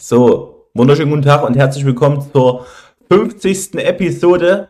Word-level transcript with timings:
So, 0.00 0.70
wunderschönen 0.74 1.10
guten 1.10 1.22
Tag 1.22 1.42
und 1.42 1.56
herzlich 1.56 1.84
willkommen 1.84 2.24
zur 2.32 2.64
50. 3.10 3.74
Episode 3.80 4.68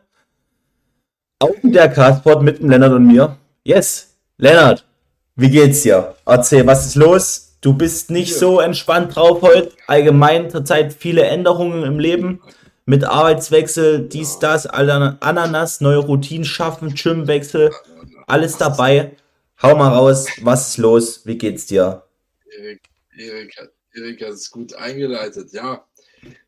auf 1.39 1.54
der 1.62 1.91
Castport 1.91 2.42
mit 2.42 2.60
dem 2.60 2.70
Lennart 2.70 2.92
und 2.92 3.07
mir. 3.07 3.36
Yes, 3.62 4.17
Lennart, 4.38 4.86
wie 5.36 5.50
geht's 5.50 5.83
dir? 5.83 6.14
Erzähl, 6.25 6.67
was 6.67 6.86
ist 6.86 6.94
los? 6.94 7.58
Du 7.60 7.75
bist 7.75 8.11
nicht 8.11 8.34
so 8.34 8.59
entspannt 8.59 9.14
drauf 9.14 9.43
heute. 9.43 9.72
Allgemein 9.86 10.48
zurzeit 10.48 10.95
viele 10.95 11.25
Änderungen 11.25 11.82
im 11.82 11.98
Leben 11.98 12.40
mit 12.86 13.04
Arbeitswechsel, 13.04 14.08
dies, 14.08 14.38
das, 14.38 14.66
Ananas, 14.66 15.82
neue 15.82 15.98
Routinen 15.98 16.46
schaffen, 16.46 16.95
Gymwechsel, 16.95 17.70
alles 18.26 18.56
dabei. 18.56 19.14
Hau 19.60 19.76
mal 19.76 19.92
raus, 19.92 20.24
was 20.40 20.70
ist 20.70 20.79
los? 20.79 21.26
Wie 21.26 21.36
geht's 21.36 21.66
dir? 21.66 22.04
Erik, 22.58 22.80
Erik, 23.14 23.54
Erik 23.98 24.22
hat 24.22 24.30
es 24.30 24.50
gut 24.50 24.74
eingeleitet. 24.74 25.52
Ja, 25.52 25.86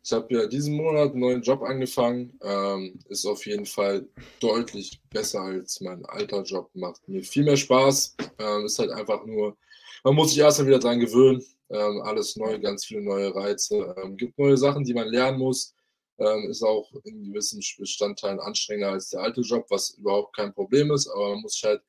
ich 0.03 0.13
habe 0.13 0.35
ja 0.35 0.47
diesen 0.47 0.75
Monat 0.77 1.13
einen 1.13 1.21
neuen 1.21 1.43
Job 1.43 1.63
angefangen. 1.63 2.39
Ähm, 2.43 2.99
ist 3.09 3.27
auf 3.27 3.47
jeden 3.47 3.67
Fall 3.67 4.09
deutlich 4.41 5.01
besser 5.11 5.43
als 5.43 5.81
mein 5.81 6.05
alter 6.07 6.43
Job. 6.43 6.71
Macht 6.75 7.07
mir 7.09 7.23
viel 7.23 7.45
mehr 7.45 7.57
Spaß. 7.57 8.17
Ähm, 8.39 8.65
ist 8.67 8.79
halt 8.79 8.91
einfach 8.91 9.25
nur, 9.27 9.57
man 10.05 10.15
muss 10.15 10.31
sich 10.31 10.39
erstmal 10.39 10.69
wieder 10.69 10.79
dran 10.79 11.01
gewöhnen. 11.01 11.45
Ähm, 11.71 12.03
alles 12.03 12.37
neu, 12.37 12.59
ganz 12.59 12.85
viele 12.85 13.03
neue 13.03 13.35
Reize. 13.35 13.95
Ähm, 14.03 14.17
gibt 14.17 14.39
neue 14.39 14.57
Sachen, 14.57 14.85
die 14.85 14.95
man 14.95 15.09
lernen 15.09 15.39
muss. 15.39 15.75
Ähm, 16.19 16.51
ist 16.51 16.63
auch 16.63 16.91
in 17.05 17.25
gewissen 17.25 17.61
Bestandteilen 17.79 18.41
anstrengender 18.41 18.93
als 18.93 19.11
der 19.11 19.21
alte 19.21 19.41
Job, 19.41 19.67
was 19.71 19.91
überhaupt 19.91 20.37
kein 20.37 20.53
Problem 20.53 20.91
ist. 20.91 21.09
Aber 21.09 21.31
man 21.31 21.43
muss 21.43 21.55
sich 21.55 21.65
halt, 21.65 21.83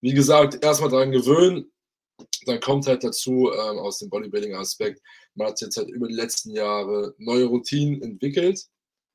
wie 0.00 0.12
gesagt, 0.14 0.62
erstmal 0.62 0.90
dran 0.90 1.10
gewöhnen 1.12 1.71
dann 2.46 2.60
kommt 2.60 2.86
halt 2.86 3.04
dazu 3.04 3.50
ähm, 3.52 3.78
aus 3.78 3.98
dem 3.98 4.10
Bodybuilding-Aspekt, 4.10 5.00
man 5.34 5.48
hat 5.48 5.60
jetzt 5.60 5.76
halt 5.76 5.90
über 5.90 6.08
die 6.08 6.14
letzten 6.14 6.50
Jahre 6.50 7.14
neue 7.18 7.44
Routinen 7.46 8.02
entwickelt 8.02 8.66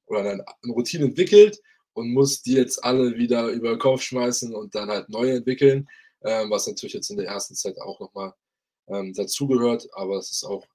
oder 0.08 0.22
eine, 0.22 0.46
Routine 0.68 1.06
entwickelt 1.06 1.60
und 1.94 2.12
muss 2.14 2.42
die 2.42 2.54
jetzt 2.54 2.84
alle 2.84 3.18
wieder 3.18 3.48
über 3.50 3.72
den 3.72 3.80
Kopf 3.80 4.02
schmeißen 4.02 4.56
und 4.56 4.74
dann 4.76 4.90
halt 4.90 5.10
neu 5.10 5.32
entwickeln, 5.32 5.88
ähm, 6.24 6.50
was 6.50 6.68
natürlich 6.68 6.94
jetzt 6.94 7.10
in 7.10 7.18
der 7.18 7.28
ersten 7.28 7.56
Zeit 7.56 7.80
auch 7.80 8.00
nochmal 8.00 8.34
ähm, 8.88 9.14
dazugehört, 9.14 9.88
aber 9.94 10.18
es 10.18 10.32
ist 10.32 10.44
auch 10.44 10.66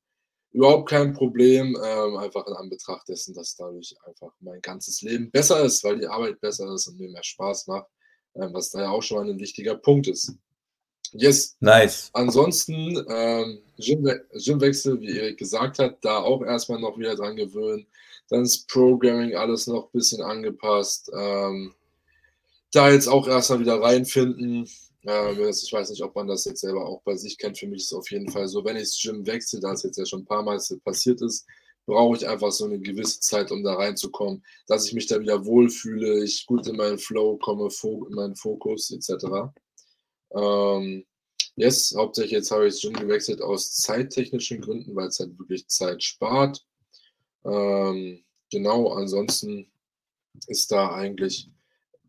überhaupt 0.53 0.89
kein 0.89 1.15
Problem, 1.15 1.77
ähm, 1.83 2.17
einfach 2.17 2.47
in 2.47 2.53
Anbetracht 2.55 3.09
dessen, 3.09 3.35
dass 3.35 3.57
dadurch 3.57 3.95
einfach 4.07 4.33
mein 4.41 4.61
ganzes 4.61 5.01
Leben 5.03 5.31
besser 5.31 5.65
ist, 5.65 5.83
weil 5.83 5.99
die 5.99 6.07
Arbeit 6.07 6.41
besser 6.41 6.73
ist 6.75 6.87
und 6.89 6.99
mir 6.99 7.09
mehr 7.09 7.25
Spaß 7.25 7.67
macht, 7.69 7.87
ähm, 8.35 8.53
was 8.53 8.71
da 8.71 8.83
ja 8.83 8.91
auch 8.91 9.03
schon 9.03 9.19
mal 9.19 9.31
ein 9.31 9.41
wichtiger 9.41 9.77
Punkt 9.77 10.09
ist. 10.09 10.35
Yes. 11.13 11.57
Nice. 11.61 12.11
Ansonsten, 12.15 13.05
ähm, 13.09 13.61
Gymwe 13.79 14.25
Gymwechsel, 14.33 15.01
wie 15.01 15.19
Erik 15.19 15.39
gesagt 15.39 15.79
hat, 15.79 15.99
da 16.03 16.19
auch 16.19 16.43
erstmal 16.43 16.81
noch 16.81 16.99
wieder 16.99 17.15
dran 17.17 17.37
gewöhnen. 17.37 17.87
Dann 18.29 18.45
das 18.45 18.59
Programming 18.59 19.35
alles 19.35 19.67
noch 19.67 19.87
ein 19.87 19.93
bisschen 19.93 20.23
angepasst. 20.23 21.11
Ähm, 21.15 21.75
da 22.73 22.91
jetzt 22.91 23.09
auch 23.09 23.29
erstmal 23.29 23.61
wieder 23.61 23.81
reinfinden. 23.81 24.69
Ähm, 25.05 25.49
ich 25.51 25.73
weiß 25.73 25.91
nicht, 25.91 26.03
ob 26.03 26.15
man 26.15 26.29
das 26.29 26.45
jetzt 26.45 26.61
selber 26.61 26.87
auch 26.87 27.03
bei 27.03 27.17
sich 27.17 27.37
kennt. 27.37 27.59
Für 27.59 27.67
mich 27.67 27.83
ist 27.83 27.93
es 27.93 27.99
auf 27.99 28.11
jeden 28.11 28.31
Fall 28.31 28.49
so, 28.49 28.65
wenn 28.65 28.77
ich 28.77 28.85
das 28.85 29.01
Gym 29.03 29.27
wechsle, 29.27 29.61
da 29.61 29.73
es 29.73 29.83
jetzt 29.83 29.99
ja 29.99 30.07
schon 30.07 30.21
ein 30.21 30.27
paar 30.27 30.43
Mal 30.43 30.59
passiert 30.85 31.21
ist, 31.21 31.47
brauche 31.87 32.17
ich 32.17 32.29
einfach 32.29 32.53
so 32.53 32.65
eine 32.65 32.79
gewisse 32.79 33.21
Zeit, 33.21 33.51
um 33.51 33.63
da 33.65 33.75
reinzukommen, 33.75 34.45
dass 34.67 34.87
ich 34.87 34.95
mich 34.95 35.07
da 35.07 35.21
wieder 35.21 35.45
wohlfühle, 35.45 36.23
ich 36.25 36.47
gut 36.47 36.67
in 36.69 36.77
meinen 36.77 36.99
Flow 36.99 37.37
komme, 37.39 37.69
in 37.83 38.15
meinen 38.15 38.37
Fokus 38.37 38.91
etc. 38.93 39.53
Ähm, 40.35 41.05
yes, 41.57 41.95
hauptsächlich 41.97 42.33
jetzt 42.33 42.51
habe 42.51 42.69
ich 42.69 42.81
schon 42.81 42.93
gewechselt 42.95 43.43
aus 43.43 43.75
zeittechnischen 43.75 44.61
Gründen, 44.61 44.95
weil 44.95 45.09
es 45.09 45.19
halt 45.19 45.39
wirklich 45.39 45.67
Zeit 45.69 46.03
spart. 46.03 46.65
Ähm, 47.45 48.25
genau, 48.51 48.93
ansonsten 48.93 49.71
ist 50.47 50.71
da 50.73 50.93
eigentlich 50.95 51.51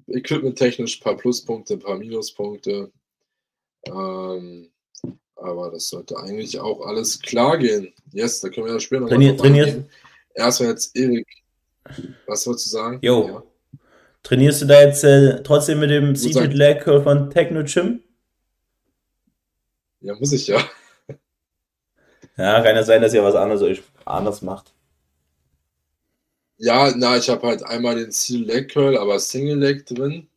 equipment-technisch 0.07 0.99
ein 0.99 1.03
paar 1.03 1.17
Pluspunkte, 1.17 1.73
ein 1.73 1.79
paar 1.79 1.97
Minuspunkte. 1.97 2.91
Ähm, 3.85 4.69
aber 5.35 5.71
das 5.71 5.89
sollte 5.89 6.17
eigentlich 6.17 6.59
auch 6.59 6.85
alles 6.85 7.19
klar 7.19 7.57
gehen. 7.57 7.93
Yes, 8.11 8.39
da 8.39 8.49
können 8.49 8.67
wir 8.67 8.73
ja 8.73 8.79
später 8.79 9.01
noch 9.01 9.09
Trainier, 9.09 9.35
trainier. 9.35 9.85
Erstmal 10.35 10.69
jetzt 10.69 10.95
Erik. 10.95 11.27
Was 12.27 12.47
wolltest 12.47 12.67
du 12.67 12.69
sagen? 12.71 12.99
Jo. 13.01 13.27
Ja. 13.27 13.43
Trainierst 14.23 14.61
du 14.61 14.65
da 14.67 14.81
jetzt 14.81 15.03
äh, 15.03 15.43
trotzdem 15.43 15.81
mit 15.81 15.89
dem 15.89 16.15
Seated 16.15 16.53
Leg 16.53 16.83
von 16.83 17.29
Techno 17.29 17.63
Gym? 17.65 18.01
Ja, 20.03 20.15
muss 20.15 20.33
ich 20.33 20.47
ja. 20.47 20.59
Ja, 22.35 22.61
kann 22.61 22.75
ja 22.75 22.83
sein, 22.83 23.01
dass 23.01 23.13
ihr 23.13 23.23
was 23.23 23.35
anderes, 23.35 23.79
anders 24.05 24.41
macht. 24.41 24.73
Ja, 26.57 26.93
na, 26.95 27.17
ich 27.17 27.29
habe 27.29 27.47
halt 27.47 27.63
einmal 27.63 27.95
den 27.95 28.11
Seal 28.11 28.41
Leg 28.41 28.71
Curl, 28.71 28.97
aber 28.97 29.19
Single 29.19 29.57
Leg 29.57 29.85
drin. 29.85 30.27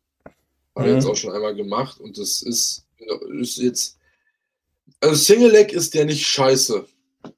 Habe 0.74 0.88
mhm. 0.88 0.94
jetzt 0.94 1.06
auch 1.06 1.16
schon 1.16 1.32
einmal 1.32 1.54
gemacht 1.54 2.00
und 2.00 2.18
das 2.18 2.42
ist, 2.42 2.86
ist 3.40 3.56
jetzt. 3.58 3.98
Also 5.00 5.16
Single 5.16 5.50
Leg 5.50 5.72
ist 5.72 5.94
der 5.94 6.04
nicht 6.04 6.26
scheiße. 6.26 6.86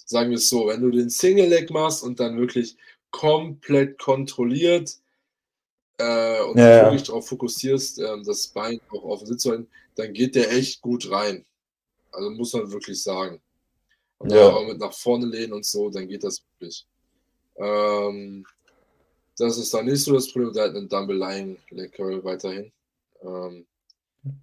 Sagen 0.04 0.30
wir 0.30 0.36
es 0.36 0.48
so. 0.48 0.66
Wenn 0.66 0.82
du 0.82 0.90
den 0.90 1.10
Single 1.10 1.48
Leg 1.48 1.70
machst 1.70 2.02
und 2.02 2.20
dann 2.20 2.38
wirklich 2.38 2.76
komplett 3.10 3.98
kontrolliert 3.98 4.96
äh, 5.98 6.42
und 6.42 6.58
ja, 6.58 6.84
wirklich 6.84 7.04
darauf 7.04 7.28
fokussierst, 7.28 8.00
äh, 8.00 8.22
das 8.24 8.48
Bein 8.48 8.80
auch 8.90 9.04
auf 9.04 9.20
den 9.20 9.28
Sitz 9.28 9.42
zu 9.42 9.50
halten, 9.50 9.68
dann 9.94 10.12
geht 10.12 10.34
der 10.34 10.52
echt 10.52 10.82
gut 10.82 11.10
rein. 11.10 11.44
Also 12.12 12.30
muss 12.30 12.52
man 12.52 12.70
wirklich 12.70 13.02
sagen. 13.02 13.40
Und 14.18 14.32
ja. 14.32 14.48
auch 14.48 14.66
mit 14.66 14.78
nach 14.78 14.92
vorne 14.92 15.26
lehnen 15.26 15.52
und 15.52 15.64
so, 15.64 15.90
dann 15.90 16.08
geht 16.08 16.24
das 16.24 16.42
wirklich. 16.58 16.86
Ähm, 17.56 18.44
das 19.36 19.58
ist 19.58 19.72
dann 19.72 19.86
nicht 19.86 20.02
so 20.02 20.12
das 20.14 20.30
Problem, 20.32 20.52
da 20.52 20.64
hat 20.64 20.74
einen 20.74 20.88
Dumble 20.88 21.16
Lying 21.16 21.56
Curl 21.92 22.24
weiterhin. 22.24 22.72
Ähm, 23.22 23.66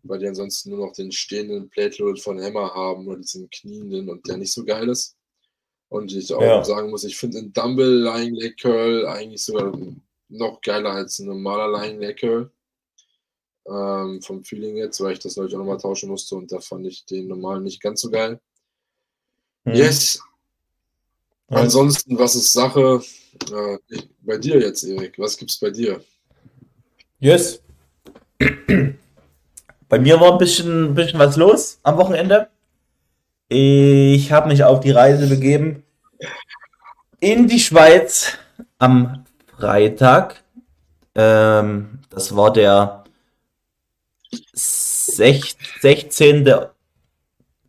weil 0.04 0.20
die 0.20 0.28
ansonsten 0.28 0.70
nur 0.70 0.86
noch 0.88 0.94
den 0.94 1.12
stehenden 1.12 1.70
Plate 1.70 2.02
Load 2.02 2.20
von 2.22 2.42
Hammer 2.42 2.74
haben 2.74 3.08
oder 3.08 3.20
diesen 3.20 3.50
knienden 3.50 4.10
und 4.10 4.28
der 4.28 4.38
nicht 4.38 4.54
so 4.54 4.64
geil 4.64 4.88
ist. 4.90 5.16
Und 5.90 6.12
ich 6.14 6.34
auch 6.34 6.42
ja. 6.42 6.64
sagen 6.64 6.90
muss, 6.90 7.04
ich 7.04 7.18
finde 7.18 7.40
einen 7.40 7.54
Dumble 7.54 8.04
Lying 8.04 8.36
Leg 8.36 8.58
Curl 8.60 9.06
eigentlich 9.06 9.44
sogar 9.44 9.78
noch 10.30 10.62
geiler 10.62 10.92
als 10.92 11.20
ein 11.20 11.28
normaler 11.28 11.80
Lying 11.80 12.00
Leg 12.00 12.20
Curl 12.20 12.52
ähm, 13.68 14.22
vom 14.22 14.44
Feeling 14.44 14.78
jetzt, 14.78 15.02
weil 15.02 15.14
ich 15.14 15.20
das 15.20 15.38
heute 15.38 15.56
auch 15.56 15.60
nochmal 15.60 15.78
tauschen 15.78 16.10
musste 16.10 16.36
und 16.36 16.52
da 16.52 16.60
fand 16.60 16.86
ich 16.86 17.06
den 17.06 17.28
normal 17.28 17.62
nicht 17.62 17.82
ganz 17.82 18.02
so 18.02 18.10
geil. 18.10 18.40
Hm. 19.66 19.74
Yes. 19.74 20.20
Ja. 21.50 21.58
Ansonsten, 21.58 22.18
was 22.18 22.36
ist 22.36 22.54
Sache 22.54 23.02
äh, 23.52 23.78
bei 24.22 24.38
dir 24.38 24.60
jetzt, 24.60 24.84
Erik? 24.84 25.18
Was 25.18 25.38
gibt's 25.38 25.60
bei 25.60 25.70
dir? 25.70 26.04
Yes. 27.20 27.62
Bei 29.88 30.00
mir 30.00 30.20
war 30.20 30.34
ein 30.34 30.38
bisschen, 30.38 30.92
ein 30.92 30.94
bisschen 30.96 31.20
was 31.20 31.38
los 31.38 31.80
am 31.84 31.98
Wochenende. 31.98 32.50
Ich 33.48 34.32
habe 34.32 34.48
mich 34.48 34.64
auf 34.64 34.80
die 34.80 34.92
Reise 34.92 35.28
begeben 35.28 35.84
in 37.20 37.48
die 37.48 37.60
Schweiz 37.60 38.38
am 38.78 39.26
Freitag. 39.58 40.44
Ähm, 41.14 42.00
das 42.10 42.36
war 42.36 42.52
der 42.52 43.05
16. 44.54 46.46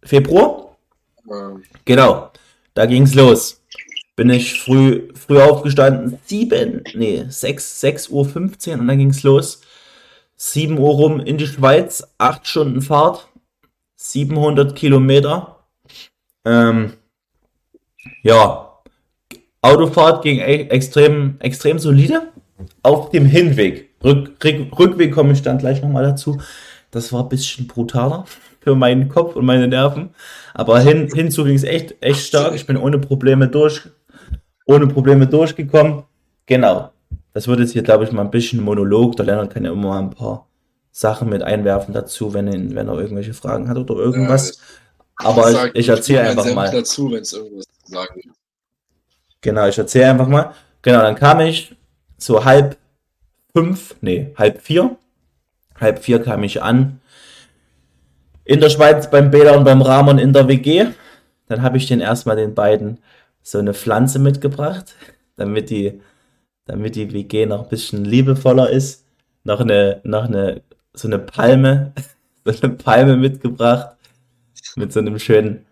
Februar. 0.03 0.77
Genau, 1.85 2.31
da 2.75 2.87
ging 2.87 3.03
es 3.03 3.15
los. 3.15 3.63
Bin 4.15 4.31
ich 4.31 4.61
früh, 4.61 5.13
früh 5.15 5.41
aufgestanden, 5.41 6.19
7, 6.25 6.85
nee, 6.95 7.27
6, 7.29 7.81
6 7.81 8.09
Uhr 8.09 8.25
15 8.25 8.81
und 8.81 8.89
dann 8.89 8.99
ging 8.99 9.11
es 9.11 9.23
los. 9.23 9.61
7 10.37 10.79
Uhr 10.79 10.95
rum 10.95 11.21
in 11.21 11.39
die 11.39 11.47
Schweiz, 11.47 12.03
8 12.19 12.47
Stunden 12.47 12.83
Fahrt, 12.83 13.29
700 13.97 14.75
Kilometer. 14.75 15.65
Ähm, 16.45 16.95
ja, 18.23 18.67
Autofahrt 19.61 20.23
ging 20.23 20.39
e 20.39 20.69
extrem, 20.69 21.37
extrem 21.41 21.79
solide. 21.79 22.33
Auf 22.83 23.11
dem 23.11 23.27
Hinweg 23.27 23.86
Rück, 24.05 24.33
Rück, 24.45 24.79
Rückweg 24.79 25.13
komme 25.13 25.33
ich 25.33 25.43
dann 25.43 25.59
gleich 25.59 25.83
nochmal 25.83 26.05
dazu. 26.05 26.39
Das 26.91 27.13
war 27.13 27.23
ein 27.23 27.29
bisschen 27.29 27.67
brutaler 27.67 28.25
für 28.61 28.75
meinen 28.75 29.09
Kopf 29.09 29.37
und 29.37 29.45
meine 29.45 29.69
Nerven. 29.69 30.15
Aber 30.55 30.81
hin, 30.81 31.09
hinzu 31.13 31.45
ging 31.45 31.57
es 31.57 31.65
echt, 31.65 31.95
echt 32.01 32.27
stark. 32.27 32.55
Ich 32.55 32.67
bin 32.67 32.77
ohne 32.77 32.99
Probleme 32.99 33.49
durch, 33.49 33.83
ohne 34.67 34.87
Probleme 34.87 35.27
durchgekommen. 35.27 36.05
Genau. 36.47 36.91
Das 37.33 37.49
wird 37.49 37.61
jetzt 37.61 37.73
hier, 37.73 37.83
glaube 37.83 38.05
ich, 38.05 38.13
mal 38.13 38.23
ein 38.23 38.31
bisschen 38.31 38.63
Monolog. 38.63 39.17
Der 39.17 39.27
Lennart 39.27 39.53
kann 39.53 39.65
ja 39.65 39.73
immer 39.73 39.89
mal 39.89 39.99
ein 39.99 40.11
paar 40.11 40.47
Sachen 40.91 41.29
mit 41.29 41.43
einwerfen 41.43 41.93
dazu, 41.93 42.33
wenn, 42.33 42.51
ihn, 42.51 42.75
wenn 42.75 42.89
er 42.89 42.99
irgendwelche 42.99 43.35
Fragen 43.35 43.69
hat 43.69 43.77
oder 43.77 43.95
irgendwas. 43.97 44.59
Ja, 45.21 45.29
Aber 45.29 45.51
ich, 45.51 45.75
ich 45.75 45.89
erzähle 45.89 46.23
einfach 46.23 46.55
mal. 46.55 46.71
Dazu. 46.71 47.15
Genau, 49.43 49.69
ich 49.69 49.77
erzähle 49.77 50.11
einfach 50.11 50.29
mal. 50.29 50.53
Genau, 50.81 51.03
dann 51.03 51.15
kam 51.15 51.41
ich 51.41 51.77
so 52.17 52.45
halb 52.45 52.79
fünf, 53.57 53.97
nee, 54.03 54.35
halb 54.37 54.61
vier. 54.61 54.99
Halb 55.81 56.01
vier 56.01 56.23
kam 56.23 56.43
ich 56.43 56.63
an. 56.63 57.01
In 58.45 58.61
der 58.61 58.69
Schweiz 58.69 59.11
beim 59.11 59.31
Bela 59.31 59.57
und 59.57 59.65
beim 59.65 59.81
Ramon 59.81 60.19
in 60.19 60.35
der 60.35 60.47
WG. 60.47 60.89
Dann 61.49 61.63
habe 61.63 61.79
ich 61.79 61.87
den 61.87 62.01
erstmal 62.01 62.37
den 62.37 62.55
beiden 62.55 62.99
so 63.43 63.59
eine 63.59 63.73
Pflanze 63.73 64.19
mitgebracht, 64.19 64.95
damit 65.37 65.71
die, 65.71 66.03
damit 66.67 66.97
die 66.97 67.11
WG 67.15 67.47
noch 67.47 67.63
ein 67.63 67.69
bisschen 67.71 68.05
liebevoller 68.05 68.69
ist. 68.69 69.07
Noch 69.45 69.61
eine, 69.61 70.03
noch 70.05 70.25
eine, 70.25 70.61
so 70.93 71.09
eine 71.09 71.19
Palme, 71.19 71.95
so 72.45 72.53
eine 72.63 72.75
Palme 72.75 73.17
mitgebracht. 73.17 73.97
Mit 74.77 74.93
so 74.93 75.01
einem 75.01 75.19
schönen 75.19 75.65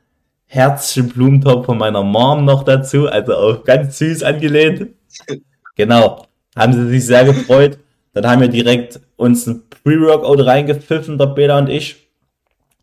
Herzchen 0.47 1.11
Blumentopf 1.11 1.67
von 1.67 1.77
meiner 1.77 2.03
Mom 2.03 2.47
noch 2.47 2.63
dazu, 2.65 3.09
also 3.09 3.35
auch 3.35 3.65
ganz 3.65 3.99
süß 3.99 4.23
angelehnt. 4.23 4.89
Genau, 5.77 6.27
haben 6.57 6.73
sie 6.73 6.89
sich 6.89 7.07
sehr 7.07 7.25
gefreut. 7.25 7.79
Dann 8.13 8.27
haben 8.27 8.41
wir 8.41 8.49
direkt 8.49 9.01
uns 9.17 9.47
ein 9.47 9.63
Pre-Workout 9.69 10.47
reingepfiffen, 10.47 11.19
der 11.19 11.27
Bela 11.27 11.59
und 11.59 11.69
ich. 11.69 12.09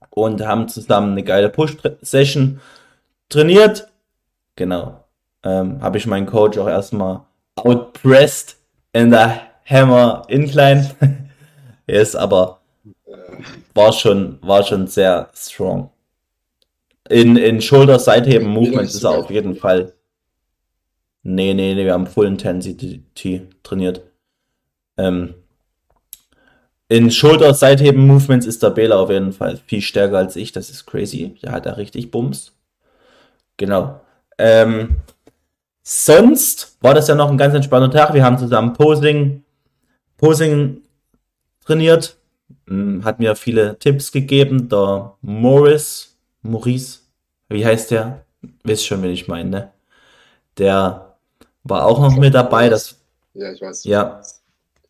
Und 0.09 0.45
haben 0.45 0.68
zusammen 0.68 1.13
eine 1.13 1.23
geile 1.23 1.50
Push-Session 1.50 2.59
trainiert. 3.29 3.88
Genau. 4.56 5.06
Ähm, 5.44 5.81
Habe 5.81 5.97
ich 5.97 6.06
meinen 6.06 6.25
Coach 6.25 6.57
auch 6.57 6.68
erstmal 6.68 7.21
outpressed 7.56 8.57
in 8.91 9.12
der 9.12 9.41
Hammer 9.65 10.23
Incline. 10.27 10.91
ist 11.88 12.15
aber 12.15 12.59
war 13.73 13.94
schon, 13.94 14.38
war 14.41 14.63
schon 14.63 14.88
sehr 14.88 15.29
strong. 15.33 15.89
In, 17.09 17.35
in 17.38 17.62
Schulter-Seitheben 17.62 18.47
Movements 18.47 18.95
ist 18.95 19.03
er 19.03 19.12
auf 19.12 19.29
jeden 19.29 19.56
Fall. 19.56 19.94
Nee, 21.23 21.53
nee, 21.53 21.75
nee, 21.75 21.85
wir 21.85 21.94
haben 21.94 22.07
Full 22.07 22.25
Intensity 22.25 23.03
trainiert. 23.63 24.01
Ähm, 24.97 25.35
in 26.91 27.09
Schulter-Seitheben-Movements 27.09 28.45
ist 28.45 28.63
der 28.63 28.71
Bela 28.71 28.97
auf 28.97 29.09
jeden 29.09 29.31
Fall 29.31 29.57
viel 29.57 29.81
stärker 29.81 30.18
als 30.18 30.35
ich. 30.35 30.51
Das 30.51 30.69
ist 30.69 30.85
crazy. 30.85 31.35
Ja, 31.39 31.53
hat 31.53 31.65
er 31.65 31.77
richtig 31.77 32.12
Bums. 32.12 32.51
Genau. 33.56 34.01
Ähm, 34.38 34.97
sonst 35.83 36.77
war 36.81 36.94
das 36.94 37.07
ja 37.07 37.15
noch 37.15 37.31
ein 37.31 37.38
ganz 37.38 37.53
entspannter 37.53 37.91
Tag. 37.91 38.13
Wir 38.13 38.25
haben 38.25 38.38
zusammen 38.38 38.73
Posing, 38.73 39.44
Posing 40.18 40.81
trainiert. 41.63 42.18
Hm, 42.68 43.06
hat 43.06 43.19
mir 43.19 43.35
viele 43.35 43.79
Tipps 43.79 44.12
gegeben. 44.12 44.68
Der 44.68 45.15
Morris, 45.21 46.18
Maurice, 46.41 47.00
wie 47.47 47.65
heißt 47.65 47.91
der? 47.91 48.25
Wisst 48.63 48.85
schon, 48.85 49.01
wen 49.01 49.12
ich 49.12 49.27
meine, 49.27 49.50
ne? 49.50 49.71
Der 50.57 51.11
war 51.63 51.86
auch 51.86 52.00
noch 52.00 52.18
mit 52.18 52.34
dabei. 52.34 52.69
Das, 52.69 52.98
ja, 53.34 53.52
ich 53.52 53.62
weiß. 53.62 53.84
Ja, 53.84 54.22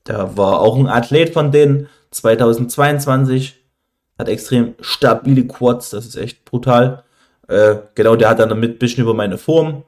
der 0.07 0.38
war 0.38 0.59
auch 0.59 0.77
ein 0.77 0.88
Athlet 0.88 1.33
von 1.33 1.51
denen. 1.51 1.88
2022 2.12 3.62
hat 4.18 4.29
extrem 4.29 4.75
stabile 4.81 5.47
Quads. 5.47 5.91
Das 5.91 6.06
ist 6.06 6.15
echt 6.15 6.45
brutal. 6.45 7.03
Äh, 7.47 7.75
genau, 7.95 8.15
der 8.15 8.29
hat 8.29 8.39
dann 8.39 8.59
mit 8.59 8.75
ein 8.75 8.79
bisschen 8.79 9.03
über 9.03 9.13
meine 9.13 9.38
Form 9.38 9.83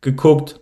geguckt. 0.00 0.60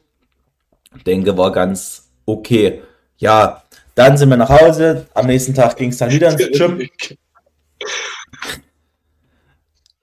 Denke, 1.05 1.37
war 1.37 1.53
ganz 1.53 2.11
okay. 2.25 2.83
Ja, 3.19 3.63
dann 3.95 4.17
sind 4.17 4.29
wir 4.29 4.37
nach 4.37 4.49
Hause. 4.49 5.07
Am 5.15 5.27
nächsten 5.27 5.55
Tag 5.55 5.77
ging 5.77 5.91
es 5.91 5.99
dann 5.99 6.11
wieder 6.11 6.31
ins 6.31 6.59
Gym. 6.59 6.89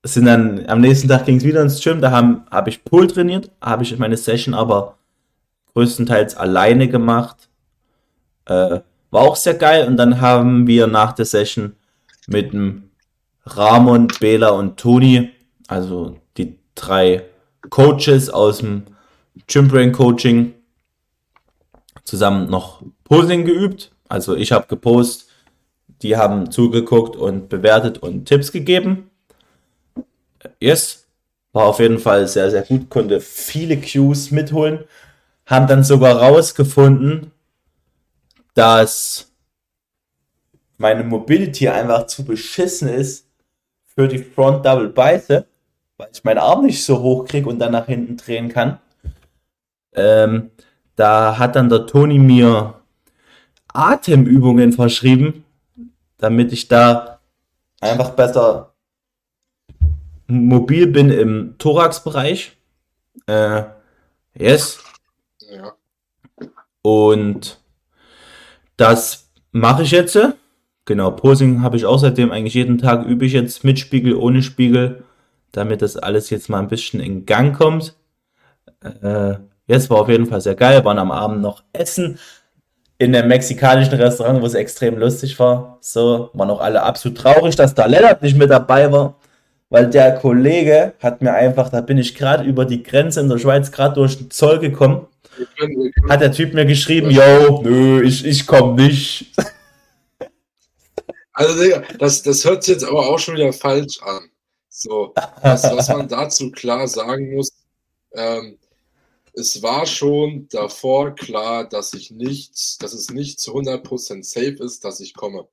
Sind 0.04 0.26
dann, 0.26 0.66
am 0.68 0.82
nächsten 0.82 1.08
Tag 1.08 1.26
ging 1.26 1.38
es 1.38 1.44
wieder 1.44 1.62
ins 1.62 1.82
Gym. 1.82 2.02
Da 2.02 2.12
habe 2.12 2.42
hab 2.52 2.68
ich 2.68 2.84
Pull 2.84 3.08
trainiert. 3.08 3.50
Habe 3.62 3.84
ich 3.84 3.98
meine 3.98 4.18
Session 4.18 4.54
aber 4.54 4.98
größtenteils 5.74 6.36
alleine 6.36 6.88
gemacht. 6.88 7.50
Äh, 8.46 8.80
war 9.12 9.22
auch 9.22 9.36
sehr 9.36 9.56
geil. 9.56 9.88
Und 9.88 9.98
dann 9.98 10.22
haben 10.22 10.68
wir 10.68 10.88
nach 10.88 11.14
der 11.14 11.26
Session 11.26 11.76
mit 12.28 12.54
dem 12.54 12.92
Ramon, 13.46 14.08
Bela 14.20 14.50
und 14.50 14.78
Toni, 14.78 15.32
also 15.68 16.18
die 16.38 16.58
drei 16.76 17.26
Coaches 17.70 18.30
aus 18.30 18.60
dem 18.60 18.84
Gymbrain 19.48 19.92
Coaching, 19.92 20.54
zusammen 22.04 22.50
noch 22.50 22.82
Posing 23.04 23.46
geübt. 23.46 23.92
Also 24.08 24.36
ich 24.36 24.52
habe 24.52 24.68
gepostet, 24.68 25.28
die 26.02 26.18
haben 26.18 26.52
zugeguckt 26.52 27.16
und 27.16 27.50
bewertet 27.50 27.98
und 27.98 28.26
Tipps 28.26 28.52
gegeben. 28.52 29.10
Yes, 30.60 31.06
war 31.54 31.66
auf 31.66 31.80
jeden 31.80 32.00
Fall 32.00 32.28
sehr, 32.28 32.52
sehr 32.52 32.64
gut, 32.64 32.90
konnte 32.90 33.20
viele 33.20 33.78
Cues 33.78 34.32
mitholen. 34.32 34.86
Haben 35.46 35.68
dann 35.68 35.84
sogar 35.84 36.18
rausgefunden, 36.18 37.32
dass 38.54 39.32
meine 40.78 41.04
Mobility 41.04 41.70
einfach 41.70 42.08
zu 42.08 42.26
beschissen 42.26 42.88
ist 42.88 43.28
für 43.86 44.08
die 44.08 44.20
Front 44.20 44.66
Double 44.66 44.90
Bicep, 44.90 45.48
weil 45.98 46.10
ich 46.12 46.24
meinen 46.24 46.40
Arm 46.40 46.66
nicht 46.66 46.84
so 46.84 47.02
hoch 47.02 47.26
kriege 47.26 47.48
und 47.50 47.60
dann 47.60 47.72
nach 47.72 47.86
hinten 47.86 48.18
drehen 48.18 48.50
kann. 48.50 48.80
Ähm, 49.94 50.52
da 50.96 51.38
hat 51.38 51.56
dann 51.56 51.70
der 51.70 51.86
Toni 51.86 52.20
mir 52.20 52.82
Atemübungen 53.68 54.74
verschrieben, 54.74 55.46
damit 56.18 56.54
ich 56.54 56.68
da 56.68 57.20
einfach 57.82 58.12
besser 58.12 58.74
mobil 60.28 60.88
bin 60.88 61.10
im 61.10 61.56
Thoraxbereich. 61.58 62.58
Äh, 63.28 63.64
yes. 64.34 64.80
Ja. 65.54 65.74
Und 66.82 67.60
das 68.78 69.30
mache 69.52 69.84
ich 69.84 69.92
jetzt. 69.92 70.18
Genau, 70.86 71.12
Posing 71.12 71.62
habe 71.62 71.78
ich 71.78 71.86
auch 71.86 72.00
seitdem 72.00 72.32
eigentlich 72.32 72.56
jeden 72.56 72.78
Tag 72.78 73.06
übe 73.06 73.26
ich 73.26 73.34
jetzt 73.34 73.64
mit 73.64 73.80
Spiegel, 73.80 74.16
ohne 74.16 74.44
Spiegel, 74.44 75.04
damit 75.54 75.82
das 75.82 75.96
alles 75.96 76.30
jetzt 76.30 76.50
mal 76.50 76.60
ein 76.60 76.68
bisschen 76.68 77.00
in 77.00 77.26
Gang 77.26 77.56
kommt. 77.56 77.96
Äh, 78.82 79.36
jetzt 79.68 79.90
war 79.90 80.02
auf 80.02 80.10
jeden 80.10 80.26
Fall 80.26 80.42
sehr 80.42 80.56
geil, 80.56 80.84
waren 80.84 81.00
am 81.00 81.12
Abend 81.12 81.42
noch 81.42 81.64
essen 81.72 82.20
in 82.98 83.16
einem 83.16 83.30
mexikanischen 83.30 83.94
Restaurant, 83.96 84.42
wo 84.42 84.46
es 84.46 84.54
extrem 84.54 84.98
lustig 84.98 85.40
war. 85.40 85.78
So, 85.82 86.30
waren 86.34 86.50
auch 86.50 86.62
alle 86.62 86.84
absolut 86.84 87.18
traurig, 87.18 87.56
dass 87.56 87.74
da 87.74 87.86
Lennart 87.86 88.22
nicht 88.22 88.38
mit 88.38 88.50
dabei 88.50 88.92
war, 88.92 89.16
weil 89.74 89.90
der 89.90 90.14
Kollege 90.14 90.94
hat 91.00 91.24
mir 91.24 91.34
einfach, 91.34 91.70
da 91.70 91.82
bin 91.82 91.98
ich 91.98 92.14
gerade 92.14 92.44
über 92.44 92.64
die 92.64 92.84
Grenze 92.84 93.22
in 93.22 93.28
der 93.28 93.40
Schweiz 93.40 93.72
gerade 93.72 93.96
durch 93.96 94.20
den 94.20 94.30
Zoll 94.30 94.60
gekommen 94.60 95.08
hat 96.10 96.22
der 96.22 96.32
Typ 96.32 96.54
mir 96.54 96.66
geschrieben, 96.66 97.10
yo, 97.10 97.64
nö, 97.64 98.04
ich, 98.04 98.24
ich 98.24 98.46
komm 98.46 98.76
nicht. 98.76 99.32
Also, 101.34 101.60
Digga, 101.60 101.82
das, 101.98 102.22
das 102.22 102.46
hört 102.46 102.64
sich 102.64 102.76
jetzt 102.76 102.84
aber 102.84 103.10
auch 103.10 103.18
schon 103.18 103.34
wieder 103.34 103.52
falsch 103.52 104.00
an. 104.04 104.30
So, 104.70 105.14
was, 105.42 105.64
was 105.64 105.88
man 105.90 106.08
dazu 106.08 106.52
klar 106.52 106.88
sagen 106.88 107.34
muss, 107.34 107.52
ähm, 108.14 108.60
es 109.34 109.64
war 109.64 109.88
schon 109.88 110.48
davor 110.50 111.16
klar, 111.16 111.68
dass 111.68 111.96
ich 111.96 112.12
nicht, 112.12 112.84
dass 112.84 112.94
es 112.94 113.10
nicht 113.10 113.40
zu 113.40 113.56
100% 113.56 114.24
safe 114.24 114.64
ist, 114.64 114.86
dass 114.86 115.00
ich 115.00 115.16
komme. 115.16 115.48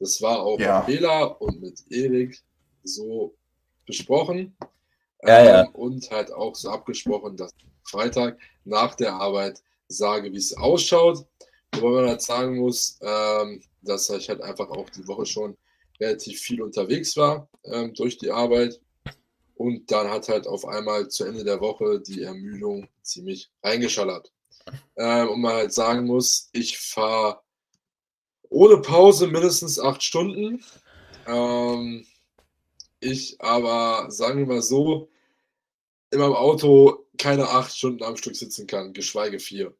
Das 0.00 0.22
war 0.22 0.40
auch 0.40 0.58
ja. 0.58 0.78
mit 0.78 0.86
Bela 0.86 1.24
und 1.24 1.60
mit 1.60 1.82
Erik 1.90 2.40
so 2.82 3.34
besprochen. 3.88 4.56
Ja, 5.24 5.44
ja. 5.44 5.64
Ähm, 5.64 5.74
und 5.74 6.10
halt 6.12 6.32
auch 6.32 6.54
so 6.54 6.70
abgesprochen, 6.70 7.36
dass 7.36 7.52
Freitag 7.82 8.38
nach 8.64 8.94
der 8.94 9.14
Arbeit 9.14 9.60
sage, 9.88 10.32
wie 10.32 10.36
es 10.36 10.56
ausschaut. 10.56 11.26
Wobei 11.74 12.02
man 12.02 12.08
halt 12.10 12.22
sagen 12.22 12.58
muss, 12.58 12.98
ähm, 13.02 13.62
dass 13.82 14.08
ich 14.10 14.28
halt 14.28 14.40
einfach 14.42 14.68
auch 14.68 14.88
die 14.90 15.06
Woche 15.08 15.26
schon 15.26 15.56
relativ 16.00 16.40
viel 16.40 16.62
unterwegs 16.62 17.16
war 17.16 17.48
ähm, 17.64 17.92
durch 17.94 18.18
die 18.18 18.30
Arbeit. 18.30 18.80
Und 19.56 19.90
dann 19.90 20.08
hat 20.08 20.28
halt 20.28 20.46
auf 20.46 20.64
einmal 20.64 21.08
zu 21.08 21.24
Ende 21.24 21.42
der 21.42 21.60
Woche 21.60 22.00
die 22.00 22.22
Ermüdung 22.22 22.88
ziemlich 23.02 23.50
reingeschallert. 23.62 24.30
Ähm, 24.96 25.30
und 25.30 25.40
man 25.40 25.54
halt 25.54 25.72
sagen 25.72 26.06
muss, 26.06 26.48
ich 26.52 26.78
fahre 26.78 27.40
ohne 28.50 28.78
Pause 28.78 29.26
mindestens 29.26 29.80
acht 29.80 30.02
Stunden. 30.02 30.62
Ähm, 31.26 32.06
ich 33.00 33.40
aber, 33.40 34.10
sagen 34.10 34.38
wir 34.38 34.46
mal 34.46 34.62
so, 34.62 35.08
in 36.10 36.20
meinem 36.20 36.34
Auto 36.34 37.06
keine 37.18 37.48
acht 37.48 37.76
Stunden 37.76 38.02
am 38.02 38.16
Stück 38.16 38.36
sitzen 38.36 38.66
kann, 38.66 38.92
geschweige 38.92 39.38
vier. 39.38 39.76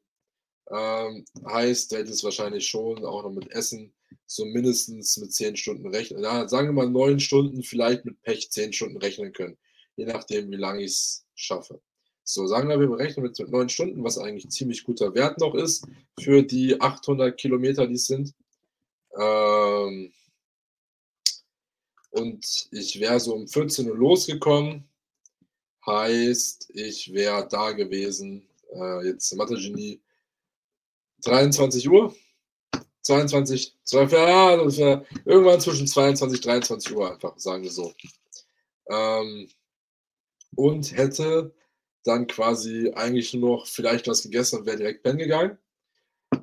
Ähm, 0.71 1.25
heißt, 1.47 1.93
der 1.93 2.01
hätte 2.01 2.11
es 2.11 2.25
wahrscheinlich 2.25 2.67
schon 2.67 3.05
auch 3.05 3.23
noch 3.23 3.33
mit 3.33 3.51
Essen 3.51 3.95
so 4.27 4.45
mindestens 4.45 5.17
mit 5.17 5.33
zehn 5.33 5.57
Stunden 5.57 5.89
rechnen. 5.89 6.23
Ja, 6.23 6.47
sagen 6.49 6.69
wir 6.69 6.73
mal 6.73 6.91
neun 6.91 7.21
Stunden, 7.21 7.63
vielleicht 7.63 8.05
mit 8.05 8.21
Pech 8.23 8.51
zehn 8.51 8.73
Stunden 8.73 8.99
rechnen 8.99 9.33
können. 9.33 9.57
Je 9.97 10.05
nachdem, 10.05 10.51
wie 10.51 10.57
lange 10.57 10.83
ich 10.83 10.93
es 10.93 11.27
schaffe. 11.35 11.81
So, 12.25 12.47
sagen 12.47 12.69
wir, 12.69 12.79
wir 12.79 12.89
berechnen 12.89 13.25
mit 13.25 13.39
neun 13.49 13.71
Stunden, 13.71 14.05
was 14.05 14.19
eigentlich 14.19 14.51
ziemlich 14.51 14.85
guter 14.85 15.15
Wert 15.15 15.39
noch 15.39 15.55
ist 15.55 15.87
für 16.21 16.43
die 16.43 16.79
800 16.79 17.39
Kilometer, 17.39 17.87
die 17.87 17.95
es 17.95 18.07
sind. 18.07 18.35
Ähm, 19.19 20.13
und 22.11 22.69
ich 22.73 23.01
wäre 23.01 23.21
so 23.21 23.35
um 23.35 23.49
14 23.49 23.89
Uhr 23.89 23.97
losgekommen, 23.97 24.89
Heißt, 25.89 26.71
ich 26.75 27.15
wäre 27.15 27.49
da 27.49 27.73
gewesen, 27.73 28.47
äh, 28.75 29.07
jetzt 29.07 29.35
Mathe-Genie, 29.35 30.03
23 31.25 31.89
Uhr, 31.89 32.15
22, 33.01 33.75
12, 33.85 34.13
ja, 34.13 35.03
irgendwann 35.25 35.61
zwischen 35.63 35.87
22 35.87 36.41
und 36.41 36.45
23 36.45 36.95
Uhr 36.95 37.11
einfach, 37.11 37.39
sagen 37.39 37.63
wir 37.63 37.71
so. 37.71 37.95
Ähm, 38.91 39.49
und 40.57 40.95
hätte 40.95 41.55
dann 42.05 42.27
quasi 42.27 42.93
eigentlich 42.95 43.33
nur 43.33 43.59
noch 43.59 43.67
vielleicht 43.67 44.09
was 44.09 44.23
gegessen 44.23 44.59
und 44.59 44.67
wäre 44.67 44.77
direkt 44.77 45.03
pennen 45.03 45.19
gegangen. 45.19 45.57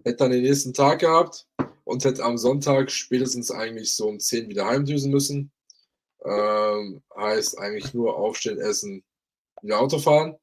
Hätte 0.03 0.17
dann 0.17 0.31
den 0.31 0.41
nächsten 0.41 0.73
Tag 0.73 0.99
gehabt 1.01 1.47
und 1.83 2.03
hätte 2.03 2.23
am 2.23 2.39
Sonntag 2.39 2.89
spätestens 2.89 3.51
eigentlich 3.51 3.93
so 3.93 4.07
um 4.07 4.19
10 4.19 4.49
wieder 4.49 4.65
heimdüsen 4.65 5.11
müssen. 5.11 5.51
Ähm, 6.25 7.03
heißt 7.15 7.59
eigentlich 7.59 7.93
nur 7.93 8.17
aufstehen, 8.17 8.59
essen, 8.59 9.03
wieder 9.61 9.79
Auto 9.79 9.99
fahren. 9.99 10.35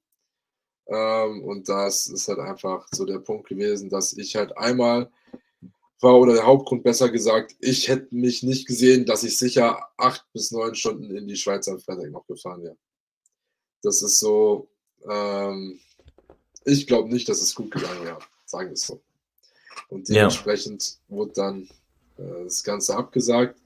Ähm, 0.87 1.43
und 1.45 1.69
das 1.69 2.07
ist 2.07 2.29
halt 2.29 2.39
einfach 2.39 2.87
so 2.93 3.05
der 3.05 3.19
Punkt 3.19 3.49
gewesen, 3.49 3.91
dass 3.91 4.13
ich 4.13 4.37
halt 4.37 4.57
einmal 4.57 5.11
war, 6.01 6.19
oder 6.19 6.35
der 6.35 6.47
Hauptgrund 6.47 6.83
besser 6.83 7.09
gesagt, 7.11 7.55
ich 7.61 7.89
hätte 7.89 8.15
mich 8.15 8.43
nicht 8.43 8.67
gesehen, 8.67 9.07
dass 9.07 9.23
ich 9.23 9.39
sicher 9.39 9.89
acht 9.97 10.27
bis 10.33 10.51
neun 10.51 10.75
Stunden 10.75 11.17
in 11.17 11.29
die 11.29 11.37
Schweiz 11.37 11.69
am 11.69 11.79
Freitag 11.79 12.11
noch 12.11 12.27
gefahren 12.27 12.63
wäre. 12.65 12.77
Das 13.83 14.03
ist 14.03 14.19
so, 14.19 14.69
ähm, 15.09 15.81
ich 16.65 16.87
glaube 16.87 17.09
nicht, 17.09 17.29
dass 17.29 17.41
es 17.41 17.55
gut 17.55 17.71
gegangen 17.71 18.05
wäre, 18.05 18.19
sagen 18.47 18.69
wir 18.69 18.75
es 18.75 18.83
so. 18.83 19.01
Und 19.89 20.09
dementsprechend 20.09 20.99
ja. 21.09 21.17
wurde 21.17 21.33
dann 21.35 21.69
äh, 22.19 22.45
das 22.45 22.65
Ganze 22.65 22.97
abgesagt, 22.97 23.62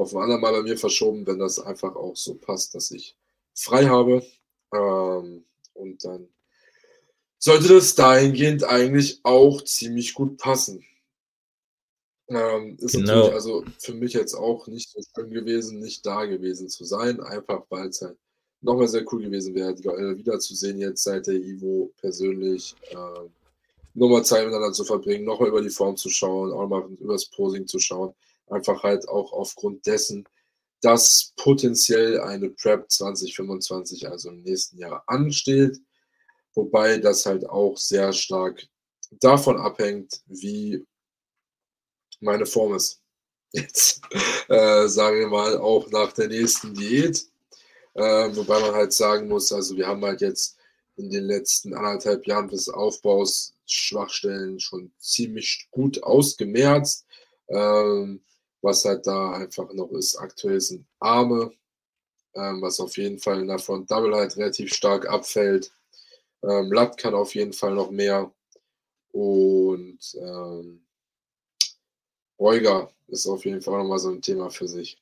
auf 0.00 0.14
ein 0.14 0.22
andermal 0.22 0.52
bei 0.52 0.62
mir 0.62 0.78
verschoben, 0.78 1.26
wenn 1.26 1.38
das 1.38 1.58
einfach 1.58 1.94
auch 1.94 2.16
so 2.16 2.34
passt, 2.34 2.74
dass 2.74 2.90
ich 2.90 3.16
frei 3.54 3.86
habe. 3.86 4.22
Ähm, 4.74 5.44
und 5.74 6.04
dann 6.04 6.28
sollte 7.38 7.68
das 7.68 7.94
dahingehend 7.94 8.64
eigentlich 8.64 9.20
auch 9.22 9.62
ziemlich 9.62 10.14
gut 10.14 10.36
passen. 10.38 10.84
Ähm, 12.28 12.76
ist 12.78 12.92
genau. 12.92 13.14
natürlich 13.14 13.34
also 13.34 13.64
für 13.78 13.94
mich 13.94 14.12
jetzt 14.12 14.34
auch 14.34 14.68
nicht 14.68 14.90
so 14.90 15.00
schön 15.14 15.30
gewesen, 15.30 15.80
nicht 15.80 16.06
da 16.06 16.26
gewesen 16.26 16.68
zu 16.68 16.84
sein, 16.84 17.20
einfach 17.20 17.64
weil 17.70 17.88
es 17.88 18.02
halt 18.02 18.16
nochmal 18.60 18.86
sehr 18.86 19.04
cool 19.12 19.22
gewesen 19.22 19.54
wäre, 19.54 19.76
wiederzusehen 19.76 20.78
jetzt 20.78 21.02
seit 21.02 21.26
der 21.26 21.34
Ivo 21.34 21.90
persönlich, 22.00 22.76
äh, 22.90 23.28
nochmal 23.94 24.24
Zeit 24.24 24.44
miteinander 24.44 24.72
zu 24.72 24.84
verbringen, 24.84 25.24
nochmal 25.24 25.48
über 25.48 25.62
die 25.62 25.70
Form 25.70 25.96
zu 25.96 26.08
schauen, 26.08 26.52
auch 26.52 26.68
mal 26.68 26.88
über 27.00 27.14
das 27.14 27.26
Posing 27.26 27.66
zu 27.66 27.80
schauen, 27.80 28.14
einfach 28.50 28.82
halt 28.82 29.08
auch 29.08 29.32
aufgrund 29.32 29.86
dessen, 29.86 30.28
dass 30.80 31.32
potenziell 31.36 32.20
eine 32.20 32.50
Prep 32.50 32.90
2025, 32.90 34.08
also 34.08 34.30
im 34.30 34.42
nächsten 34.42 34.78
Jahr 34.78 35.02
ansteht, 35.06 35.78
wobei 36.54 36.98
das 36.98 37.26
halt 37.26 37.48
auch 37.48 37.76
sehr 37.76 38.12
stark 38.12 38.66
davon 39.10 39.58
abhängt, 39.58 40.22
wie 40.26 40.86
meine 42.20 42.46
Form 42.46 42.74
ist. 42.74 43.00
Jetzt, 43.52 44.02
äh, 44.48 44.86
sagen 44.88 45.18
wir 45.18 45.28
mal, 45.28 45.58
auch 45.58 45.90
nach 45.90 46.12
der 46.12 46.28
nächsten 46.28 46.74
Diät. 46.74 47.26
Äh, 47.94 48.34
wobei 48.36 48.60
man 48.60 48.72
halt 48.72 48.92
sagen 48.92 49.28
muss, 49.28 49.52
also 49.52 49.76
wir 49.76 49.86
haben 49.86 50.04
halt 50.04 50.20
jetzt 50.20 50.56
in 50.96 51.10
den 51.10 51.24
letzten 51.24 51.74
anderthalb 51.74 52.26
Jahren 52.26 52.48
des 52.48 52.68
Aufbaus 52.68 53.54
Schwachstellen 53.66 54.60
schon 54.60 54.92
ziemlich 54.98 55.68
gut 55.70 56.02
ausgemerzt. 56.02 57.06
Ähm, 57.48 58.22
was 58.62 58.84
halt 58.84 59.06
da 59.06 59.32
einfach 59.32 59.72
noch 59.72 59.90
ist, 59.92 60.16
aktuell 60.16 60.60
sind 60.60 60.86
Arme, 60.98 61.52
ähm, 62.34 62.62
was 62.62 62.80
auf 62.80 62.96
jeden 62.96 63.18
Fall 63.18 63.40
in 63.40 63.48
der 63.48 63.58
Front 63.58 63.90
Double 63.90 64.14
halt 64.14 64.36
relativ 64.36 64.72
stark 64.74 65.08
abfällt. 65.08 65.72
Ähm, 66.42 66.72
Lat 66.72 66.96
kann 66.96 67.14
auf 67.14 67.34
jeden 67.34 67.52
Fall 67.52 67.74
noch 67.74 67.90
mehr. 67.90 68.32
Und 69.12 69.98
ähm, 70.14 70.82
Beuger 72.38 72.90
ist 73.08 73.26
auf 73.26 73.44
jeden 73.44 73.60
Fall 73.60 73.78
nochmal 73.78 73.98
so 73.98 74.10
ein 74.10 74.22
Thema 74.22 74.50
für 74.50 74.68
sich. 74.68 74.98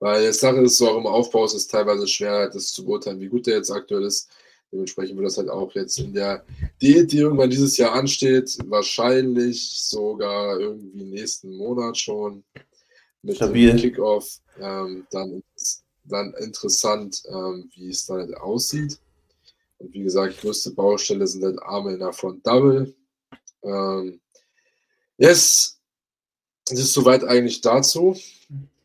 Weil 0.00 0.26
die 0.26 0.32
Sache 0.32 0.60
ist 0.60 0.78
so 0.78 0.88
auch 0.88 0.98
im 0.98 1.06
Aufbau 1.06 1.44
ist 1.44 1.54
es 1.54 1.66
teilweise 1.66 2.06
schwer, 2.06 2.48
das 2.48 2.72
zu 2.72 2.84
beurteilen, 2.84 3.20
wie 3.20 3.28
gut 3.28 3.46
der 3.46 3.56
jetzt 3.56 3.70
aktuell 3.70 4.04
ist. 4.04 4.30
Dementsprechend 4.70 5.16
wird 5.16 5.26
das 5.26 5.38
halt 5.38 5.48
auch 5.48 5.74
jetzt 5.74 5.98
in 5.98 6.12
der 6.12 6.44
Diät, 6.80 7.10
die 7.10 7.18
irgendwann 7.18 7.50
dieses 7.50 7.76
Jahr 7.78 7.94
ansteht, 7.94 8.58
wahrscheinlich 8.66 9.82
sogar 9.82 10.60
irgendwie 10.60 11.04
nächsten 11.04 11.56
Monat 11.56 11.96
schon 11.96 12.44
mit 13.28 13.36
Stabil. 13.36 13.68
dem 13.68 13.76
Kickoff 13.76 14.40
ähm, 14.60 15.06
dann, 15.10 15.42
dann 16.04 16.34
interessant, 16.34 17.22
ähm, 17.28 17.70
wie 17.74 17.90
es 17.90 18.06
dann 18.06 18.18
halt 18.18 18.36
aussieht. 18.38 18.98
Und 19.78 19.92
wie 19.92 20.02
gesagt, 20.02 20.40
größte 20.40 20.72
Baustelle 20.72 21.26
sind 21.26 21.44
halt 21.44 21.62
Arme 21.62 21.92
in 21.92 22.00
der 22.00 22.12
Front 22.12 22.44
Double. 22.44 22.92
Ähm, 23.62 24.20
yes, 25.18 25.78
das 26.66 26.80
ist 26.80 26.92
soweit 26.92 27.22
eigentlich 27.24 27.60
dazu. 27.60 28.16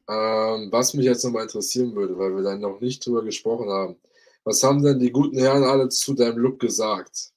Ähm, 0.07 0.69
was 0.71 0.93
mich 0.93 1.05
jetzt 1.05 1.23
nochmal 1.23 1.43
interessieren 1.43 1.95
würde, 1.95 2.17
weil 2.17 2.35
wir 2.35 2.43
dann 2.43 2.59
noch 2.59 2.79
nicht 2.81 3.05
drüber 3.05 3.23
gesprochen 3.23 3.69
haben. 3.69 3.95
Was 4.43 4.62
haben 4.62 4.83
denn 4.83 5.00
die 5.00 5.12
guten 5.12 5.38
Herren 5.38 5.63
alle 5.63 5.88
zu 5.88 6.13
deinem 6.13 6.38
Look 6.38 6.59
gesagt? 6.59 7.31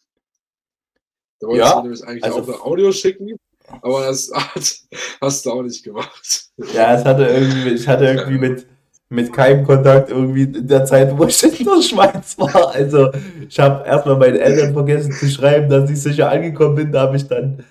Da 1.38 1.46
wolltest 1.46 1.70
ja, 1.70 1.76
du 1.76 1.82
nämlich 1.82 2.04
eigentlich 2.04 2.24
also, 2.24 2.38
auch 2.40 2.48
eine 2.48 2.62
Audio 2.62 2.92
schicken, 2.92 3.38
aber 3.82 4.06
das 4.06 4.30
hat, 4.34 4.74
hast 5.20 5.46
du 5.46 5.50
auch 5.50 5.62
nicht 5.62 5.84
gemacht. 5.84 6.50
Ja, 6.74 6.94
es 6.94 7.04
hatte 7.04 7.24
irgendwie, 7.26 7.70
ich 7.70 7.86
hatte 7.86 8.04
irgendwie 8.04 8.38
mit, 8.38 8.66
mit 9.08 9.32
keinem 9.32 9.64
Kontakt 9.64 10.10
irgendwie 10.10 10.44
in 10.44 10.66
der 10.66 10.84
Zeit, 10.84 11.16
wo 11.16 11.24
ich 11.24 11.42
in 11.42 11.66
der 11.66 11.82
Schweiz 11.82 12.38
war. 12.38 12.72
Also 12.74 13.10
ich 13.48 13.58
habe 13.58 13.86
erstmal 13.86 14.16
meinen 14.16 14.36
Eltern 14.36 14.72
vergessen 14.72 15.12
zu 15.12 15.28
schreiben, 15.28 15.68
dass 15.68 15.90
ich 15.90 16.00
sicher 16.00 16.30
angekommen 16.30 16.74
bin. 16.74 16.92
Da 16.92 17.02
habe 17.02 17.16
ich 17.16 17.26
dann 17.26 17.64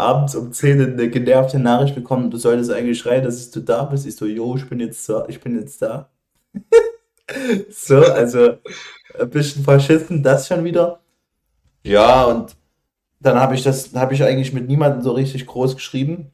abends 0.00 0.34
um 0.34 0.52
10 0.52 0.94
eine 0.94 1.10
genervte 1.10 1.58
Nachricht 1.58 1.94
bekommen, 1.94 2.30
du 2.30 2.38
solltest 2.38 2.72
eigentlich 2.72 2.98
schreien, 2.98 3.22
dass 3.22 3.50
du 3.50 3.60
da 3.60 3.84
bist. 3.84 4.06
Ich 4.06 4.16
so, 4.16 4.24
jo, 4.24 4.56
ich 4.56 4.68
bin 4.68 4.80
jetzt 4.80 5.08
da, 5.08 5.26
ich 5.28 5.40
bin 5.40 5.58
jetzt 5.60 5.82
da. 5.82 6.08
so, 7.70 7.98
also 7.98 8.54
ein 9.18 9.30
bisschen 9.30 9.62
verschissen, 9.62 10.22
das 10.22 10.48
schon 10.48 10.64
wieder. 10.64 11.00
Ja, 11.84 12.24
und 12.24 12.56
dann 13.20 13.38
habe 13.38 13.54
ich 13.54 13.62
das, 13.62 13.94
habe 13.94 14.14
ich 14.14 14.22
eigentlich 14.22 14.52
mit 14.52 14.66
niemandem 14.66 15.02
so 15.02 15.12
richtig 15.12 15.46
groß 15.46 15.76
geschrieben. 15.76 16.32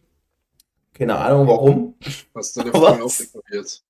Keine 0.95 1.19
Ahnung 1.19 1.47
warum. 1.49 1.95
Hast 2.35 2.57
du 2.57 2.62
Freundin 2.71 3.02
auch 3.02 3.21
ignoriert? 3.21 3.83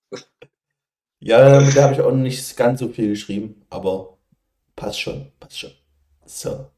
Ja, 1.20 1.60
mit 1.60 1.74
der 1.74 1.84
habe 1.84 1.94
ich 1.94 2.00
auch 2.00 2.12
nicht 2.12 2.56
ganz 2.56 2.80
so 2.80 2.88
viel 2.88 3.10
geschrieben, 3.10 3.64
aber 3.70 4.16
passt 4.74 5.00
schon, 5.00 5.30
passt 5.40 5.58
schon. 5.58 5.72
So. 6.24 6.70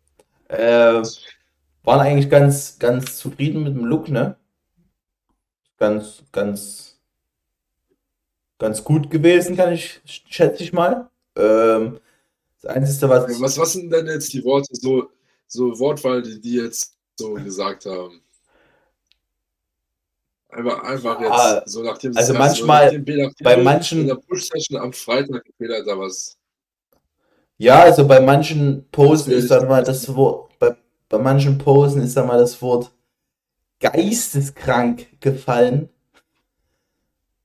Äh, 0.49 1.03
waren 1.83 2.01
eigentlich 2.01 2.31
ganz, 2.31 2.79
ganz 2.79 3.19
zufrieden 3.19 3.63
mit 3.63 3.75
dem 3.75 3.85
Look, 3.85 4.09
ne? 4.09 4.37
Ganz, 5.79 6.23
ganz, 6.33 6.99
ganz 8.59 8.83
gut 8.85 9.11
gewesen, 9.11 9.57
kann 9.57 9.73
ich, 9.73 10.01
schätze 10.05 10.63
ich 10.63 10.73
mal. 10.73 11.09
Ähm, 11.37 12.01
das 12.61 12.71
Einzige, 12.75 13.09
was. 13.09 13.41
Was, 13.41 13.59
was 13.59 13.73
sind 13.73 13.91
denn 13.91 14.07
jetzt 14.07 14.33
die 14.33 14.45
Worte, 14.45 14.75
so, 14.75 15.11
so 15.49 15.79
Wortwahl, 15.79 16.23
die 16.23 16.41
die 16.41 16.55
jetzt 16.55 16.97
so 17.17 17.35
gesagt 17.35 17.87
haben? 17.87 18.23
Einfach, 20.51 20.83
einfach 20.83 21.21
ja, 21.21 21.57
jetzt, 21.57 21.69
so 21.69 21.83
nachdem 21.83 22.17
Also 22.17 22.33
manchmal, 22.35 22.91
so 22.91 22.99
nachdem, 22.99 23.35
bei 23.43 23.57
manchen. 23.57 24.03
In 24.03 24.07
der 24.07 24.15
Push-Session 24.15 24.81
am 24.81 24.93
Freitag 24.93 25.45
gefehlt 25.45 25.87
da 25.87 25.99
was. 25.99 26.39
Ja, 27.59 27.81
also 27.81 28.07
bei 28.07 28.21
manchen 28.21 28.89
Posen 28.91 29.33
ist 29.33 29.51
dann 29.51 29.67
mal 29.67 29.83
das 29.83 30.15
Wort 30.15 30.49
bei 31.09 31.19
manchen 31.19 31.59
Posen 31.59 32.03
ist 32.03 32.17
da 32.17 32.25
mal 32.25 32.39
das 32.39 32.61
Wort 32.61 32.93
geisteskrank 33.81 35.21
gefallen. 35.21 35.89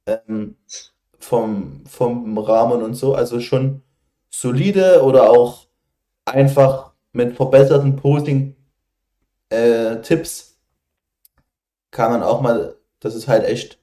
Ähm, 0.06 0.58
vom, 1.18 1.86
vom 1.86 2.38
Rahmen 2.38 2.84
und 2.84 2.96
so. 2.96 3.16
Also 3.16 3.40
schon 3.40 3.82
solide 4.30 5.04
oder 5.04 5.30
auch 5.30 5.68
einfach 6.26 6.93
mit 7.14 7.36
verbesserten 7.36 7.96
Posing-Tipps 7.96 8.58
äh, 9.50 10.46
kann 11.92 12.12
man 12.12 12.24
auch 12.24 12.42
mal, 12.42 12.76
dass 13.00 13.16
es 13.16 13.28
halt 13.28 13.46
echt 13.46 13.80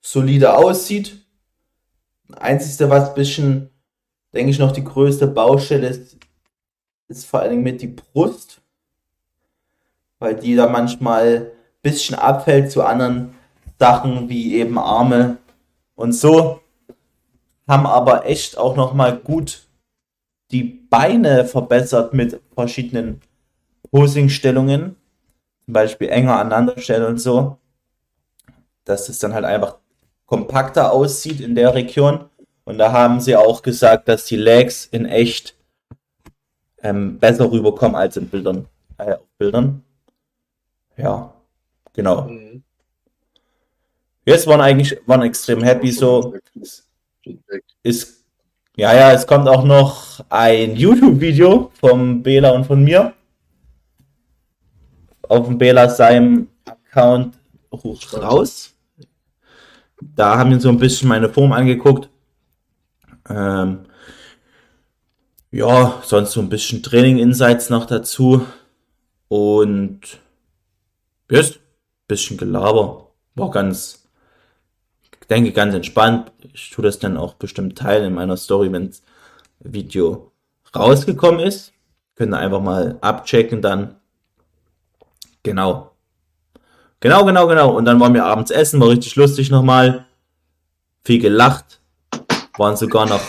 solide 0.00 0.56
aussieht. 0.56 1.18
Einzige, 2.34 2.88
was 2.88 3.10
ein 3.10 3.14
bisschen, 3.14 3.70
denke 4.32 4.50
ich, 4.50 4.58
noch 4.58 4.72
die 4.72 4.84
größte 4.84 5.26
Baustelle 5.26 5.88
ist, 5.88 6.16
ist 7.08 7.26
vor 7.26 7.40
allen 7.40 7.50
Dingen 7.50 7.62
mit 7.62 7.82
die 7.82 7.88
Brust 7.88 8.62
weil 10.22 10.36
die 10.36 10.54
da 10.54 10.68
manchmal 10.68 11.26
ein 11.26 11.46
bisschen 11.82 12.16
abfällt 12.16 12.70
zu 12.70 12.84
anderen 12.84 13.34
Sachen 13.80 14.28
wie 14.28 14.54
eben 14.54 14.78
Arme 14.78 15.38
und 15.96 16.12
so. 16.12 16.60
Haben 17.66 17.86
aber 17.86 18.24
echt 18.24 18.56
auch 18.56 18.76
nochmal 18.76 19.18
gut 19.18 19.66
die 20.52 20.64
Beine 20.64 21.44
verbessert 21.46 22.12
mit 22.12 22.40
verschiedenen 22.54 23.20
Posingstellungen. 23.90 24.96
Zum 25.64 25.74
Beispiel 25.74 26.08
enger 26.08 26.38
aneinander 26.38 26.78
stellen 26.78 27.04
und 27.06 27.18
so. 27.18 27.58
Dass 28.84 29.08
es 29.08 29.18
dann 29.18 29.32
halt 29.32 29.44
einfach 29.44 29.78
kompakter 30.26 30.92
aussieht 30.92 31.40
in 31.40 31.54
der 31.54 31.74
Region. 31.74 32.26
Und 32.64 32.78
da 32.78 32.92
haben 32.92 33.20
sie 33.20 33.36
auch 33.36 33.62
gesagt, 33.62 34.08
dass 34.08 34.26
die 34.26 34.36
Legs 34.36 34.86
in 34.86 35.06
echt 35.06 35.56
ähm, 36.82 37.18
besser 37.18 37.50
rüberkommen 37.50 37.96
als 37.96 38.16
in 38.16 38.28
Bildern. 38.28 38.66
Äh, 38.98 39.16
Bildern. 39.38 39.82
Ja, 40.96 41.32
genau. 41.92 42.22
Mhm. 42.22 42.62
Jetzt 44.24 44.46
waren 44.46 44.60
eigentlich 44.60 45.00
waren 45.06 45.22
extrem 45.22 45.62
happy 45.62 45.90
so. 45.90 46.34
Ist 47.82 48.21
Ja, 48.76 48.94
ja, 48.94 49.12
es 49.12 49.26
kommt 49.26 49.48
auch 49.48 49.64
noch 49.64 50.20
ein 50.30 50.76
YouTube-Video 50.76 51.70
vom 51.78 52.22
Bela 52.22 52.52
und 52.52 52.64
von 52.64 52.82
mir. 52.82 53.12
Auf 55.28 55.46
dem 55.46 55.58
Bela 55.58 55.90
seinem 55.90 56.48
Account 56.64 57.36
raus. 58.14 58.74
Da 60.00 60.38
haben 60.38 60.50
wir 60.50 60.60
so 60.60 60.70
ein 60.70 60.78
bisschen 60.78 61.10
meine 61.10 61.28
Form 61.28 61.52
angeguckt. 61.52 62.08
Ähm, 63.28 63.80
ja, 65.50 66.00
sonst 66.02 66.32
so 66.32 66.40
ein 66.40 66.48
bisschen 66.48 66.82
Training-Insights 66.82 67.68
noch 67.68 67.84
dazu. 67.84 68.46
Und 69.28 70.00
yes, 71.30 71.58
bisschen 72.08 72.38
Gelaber. 72.38 73.12
War 73.34 73.50
ganz, 73.50 74.01
denke, 75.26 75.52
ganz 75.52 75.74
entspannt. 75.74 76.32
Ich 76.52 76.70
tue 76.70 76.84
das 76.84 76.98
dann 76.98 77.16
auch 77.16 77.34
bestimmt 77.34 77.78
teilen 77.78 78.06
in 78.06 78.14
meiner 78.14 78.36
Story, 78.36 78.72
wenn 78.72 78.88
das 78.88 79.02
Video 79.60 80.32
rausgekommen 80.74 81.40
ist. 81.40 81.72
Könnt 82.16 82.34
ihr 82.34 82.38
einfach 82.38 82.60
mal 82.60 82.98
abchecken 83.00 83.62
dann. 83.62 83.96
Genau. 85.42 85.92
Genau, 87.00 87.24
genau, 87.24 87.46
genau. 87.48 87.76
Und 87.76 87.84
dann 87.84 87.98
waren 87.98 88.14
wir 88.14 88.24
abends 88.24 88.50
essen, 88.50 88.80
war 88.80 88.88
richtig 88.88 89.16
lustig 89.16 89.50
nochmal. 89.50 90.06
Viel 91.04 91.20
gelacht. 91.20 91.80
Waren 92.56 92.76
sogar 92.76 93.08
noch 93.08 93.22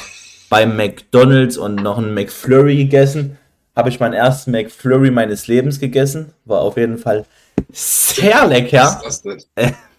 beim 0.49 0.77
McDonalds 0.77 1.57
und 1.57 1.75
noch 1.75 1.97
einen 1.97 2.13
McFlurry 2.13 2.75
gegessen. 2.77 3.39
Habe 3.75 3.89
ich 3.89 3.99
meinen 3.99 4.13
ersten 4.13 4.51
McFlurry 4.51 5.09
meines 5.09 5.47
Lebens 5.47 5.79
gegessen. 5.79 6.33
War 6.45 6.59
auf 6.59 6.77
jeden 6.77 6.99
Fall 6.99 7.25
sehr 7.71 8.45
lecker. 8.47 8.99
Was 9.03 9.17
ist 9.17 9.25
das 9.25 9.47
denn? 9.55 9.75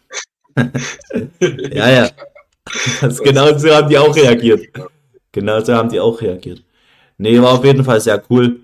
ja, 1.40 1.90
ja. 1.90 2.10
Das 3.00 3.22
genau 3.22 3.56
so 3.56 3.74
haben 3.74 3.88
die 3.88 3.98
auch 3.98 4.14
reagiert. 4.14 4.68
Genau 5.32 5.60
so 5.60 5.74
haben 5.74 5.88
die 5.88 6.00
auch 6.00 6.20
reagiert. 6.20 6.62
Nee, 7.18 7.40
war 7.40 7.52
auf 7.52 7.64
jeden 7.64 7.84
Fall 7.84 8.00
sehr 8.00 8.22
cool. 8.30 8.60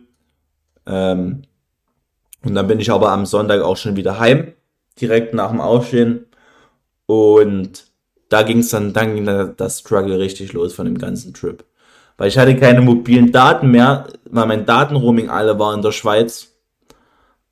Ähm, 0.87 1.42
und 2.42 2.54
dann 2.54 2.66
bin 2.66 2.80
ich 2.80 2.90
aber 2.90 3.11
am 3.11 3.26
Sonntag 3.26 3.62
auch 3.62 3.76
schon 3.76 3.97
wieder 3.97 4.18
heim 4.18 4.54
direkt 5.00 5.35
nach 5.35 5.50
dem 5.50 5.61
Aufstehen. 5.61 6.26
Und 7.06 7.87
da 8.28 8.42
ging 8.42 8.59
es 8.59 8.70
dann, 8.70 8.92
dann 8.92 9.14
ging 9.14 9.54
das 9.56 9.80
Struggle 9.80 10.18
richtig 10.18 10.52
los 10.52 10.75
von 10.75 10.87
dem 10.87 10.99
ganzen 10.99 11.35
Trip. 11.35 11.64
Weil 12.16 12.28
ich 12.28 12.38
hatte 12.38 12.56
keine 12.56 12.80
mobilen 12.82 13.32
Daten 13.32 13.70
mehr, 13.70 14.06
weil 14.25 14.47
mein 14.47 14.66
Datenroaming 14.66 15.28
alle 15.28 15.59
war 15.59 15.75
in 15.75 15.82
der 15.82 15.92
Schweiz. 15.92 16.54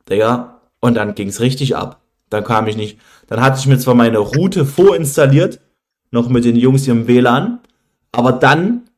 Digga. 0.09 0.61
Und 0.81 0.95
dann 0.95 1.15
ging 1.15 1.29
es 1.29 1.41
richtig 1.41 1.75
ab. 1.75 2.01
Dann 2.31 2.45
kam 2.45 2.67
ich 2.67 2.77
nicht. 2.77 2.99
Dann 3.27 3.41
hatte 3.41 3.59
ich 3.59 3.67
mir 3.67 3.79
zwar 3.79 3.95
meine 3.95 4.19
Route 4.19 4.65
vorinstalliert, 4.65 5.61
noch 6.11 6.29
mit 6.29 6.45
den 6.45 6.57
Jungs 6.57 6.89
im 6.89 7.07
WLAN, 7.07 7.61
aber 8.13 8.33
dann 8.33 8.89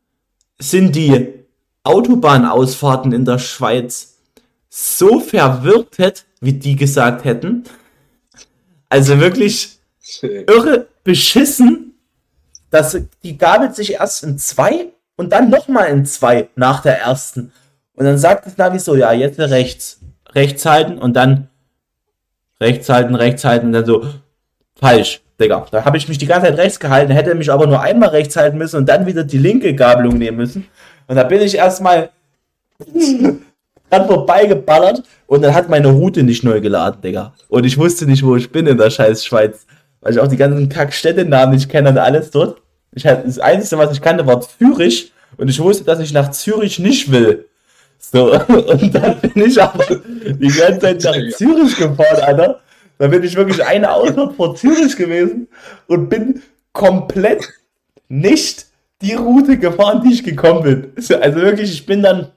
sind 0.59 0.95
die 0.95 1.35
Autobahnausfahrten 1.83 3.13
in 3.13 3.25
der 3.25 3.39
Schweiz 3.39 4.19
so 4.69 5.19
verwirrtet, 5.19 6.27
wie 6.41 6.53
die 6.53 6.77
gesagt 6.77 7.25
hätten, 7.25 7.65
also 8.89 9.21
wirklich 9.21 9.79
irre 10.23 10.87
beschissen, 11.05 11.95
dass 12.71 12.99
die 13.23 13.37
gabelt 13.37 13.75
sich 13.75 13.95
erst 13.95 14.23
in 14.23 14.39
zwei 14.39 14.89
und 15.17 15.33
dann 15.33 15.51
nochmal 15.51 15.89
in 15.89 16.07
zwei 16.07 16.49
nach 16.57 16.83
der 16.83 17.01
ersten. 17.01 17.53
Und 17.95 18.05
dann 18.05 18.19
sagt 18.19 18.47
das 18.47 18.57
Navi 18.57 18.79
so, 18.79 18.95
ja, 18.95 19.13
jetzt 19.13 19.39
rechts. 19.39 20.01
Rechts 20.33 20.65
halten 20.65 20.99
und 20.99 21.15
dann 21.15 21.50
rechts 22.61 22.89
halten, 22.89 23.15
rechts 23.15 23.45
halten 23.45 23.67
und 23.67 23.73
dann 23.73 23.87
so, 23.87 24.05
falsch, 24.77 25.21
Digga. 25.41 25.67
Da 25.71 25.85
habe 25.85 25.97
ich 25.97 26.09
mich 26.09 26.19
die 26.19 26.27
ganze 26.27 26.49
Zeit 26.49 26.59
rechts 26.59 26.81
gehalten, 26.81 27.13
hätte 27.13 27.35
mich 27.35 27.51
aber 27.51 27.67
nur 27.67 27.81
einmal 27.81 28.11
rechts 28.11 28.37
halten 28.37 28.59
müssen 28.59 28.77
und 28.77 28.89
dann 28.89 29.07
wieder 29.07 29.25
die 29.25 29.39
linke 29.39 29.75
Gabelung 29.75 30.19
nehmen 30.19 30.37
müssen. 30.37 30.67
Und 31.07 31.17
da 31.17 31.25
bin 31.25 31.41
ich 31.41 31.57
erstmal 31.57 32.11
dran 33.91 34.07
vorbeigeballert 34.07 35.03
und 35.27 35.43
dann 35.43 35.55
hat 35.55 35.69
meine 35.69 35.89
Route 35.89 36.23
nicht 36.23 36.45
neu 36.45 36.61
geladen, 36.61 37.01
Digga. 37.03 37.35
Und 37.49 37.65
ich 37.65 37.79
wusste 37.79 38.07
nicht, 38.07 38.25
wo 38.25 38.37
ich 38.37 38.51
bin 38.51 38.67
in 38.67 38.79
der 38.79 38.91
scheiß 38.91 39.25
Schweiz. 39.25 39.67
Weil 40.01 40.13
ich 40.13 40.21
auch 40.21 40.29
die 40.29 40.37
ganzen 40.37 40.69
Kackstädtenamen 40.69 41.55
nicht 41.55 41.69
kenne 41.69 41.91
und 41.91 41.99
alles 41.99 42.31
dort. 42.31 42.63
Ich 42.93 43.07
hatte, 43.07 43.25
das 43.27 43.39
Einzige, 43.39 43.79
was 43.79 43.93
ich 43.93 44.01
kannte, 44.01 44.27
war 44.27 44.41
Zürich. 44.41 45.13
Und 45.37 45.49
ich 45.49 45.61
wusste, 45.61 45.85
dass 45.85 46.01
ich 46.01 46.13
nach 46.13 46.31
Zürich 46.31 46.79
nicht 46.79 47.13
will. 47.13 47.50
So, 48.01 48.33
und 48.49 48.95
dann 48.95 49.21
bin 49.21 49.47
ich 49.47 49.63
aber 49.63 49.85
die 49.85 50.49
ganze 50.49 50.99
Zeit 50.99 51.05
nach 51.05 51.37
Zürich 51.37 51.77
gefahren, 51.77 52.23
Alter. 52.23 52.61
Da 52.99 53.07
bin 53.07 53.23
ich 53.23 53.37
wirklich 53.37 53.65
eine 53.65 53.93
Ausfahrt 53.93 54.35
vor 54.35 54.57
Zürich 54.57 54.97
gewesen 54.97 55.49
und 55.87 56.09
bin 56.09 56.43
komplett 56.73 57.49
nicht 58.09 58.67
die 59.01 59.15
Route 59.15 59.59
gefahren, 59.59 60.03
die 60.05 60.13
ich 60.13 60.25
gekommen 60.25 60.63
bin. 60.63 60.93
Also 61.21 61.41
wirklich, 61.41 61.73
ich 61.73 61.87
bin 61.87 62.03
dann 62.03 62.33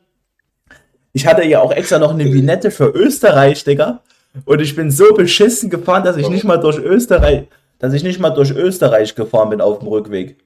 ich 1.14 1.28
hatte 1.28 1.46
ja 1.46 1.62
auch 1.62 1.72
extra 1.72 2.00
noch 2.00 2.12
eine 2.12 2.26
Vinette 2.26 2.72
für 2.72 2.90
Österreich, 2.90 3.64
Digga. 3.64 4.02
Und 4.46 4.62
ich 4.62 4.76
bin 4.76 4.90
so 4.90 5.14
beschissen 5.14 5.70
gefahren, 5.70 6.04
dass 6.04 6.18
ich 6.18 6.28
nicht 6.28 6.44
mal 6.44 6.58
durch 6.58 6.80
Österreich, 6.80 7.48
dass 7.78 7.94
ich 7.94 8.04
nicht 8.04 8.20
mal 8.20 8.32
durch 8.32 8.50
Österreich 8.50 9.14
gefahren 9.14 9.52
bin 9.52 9.62
auf 9.62 9.80
dem 9.80 9.88
Rückweg. 9.88 10.40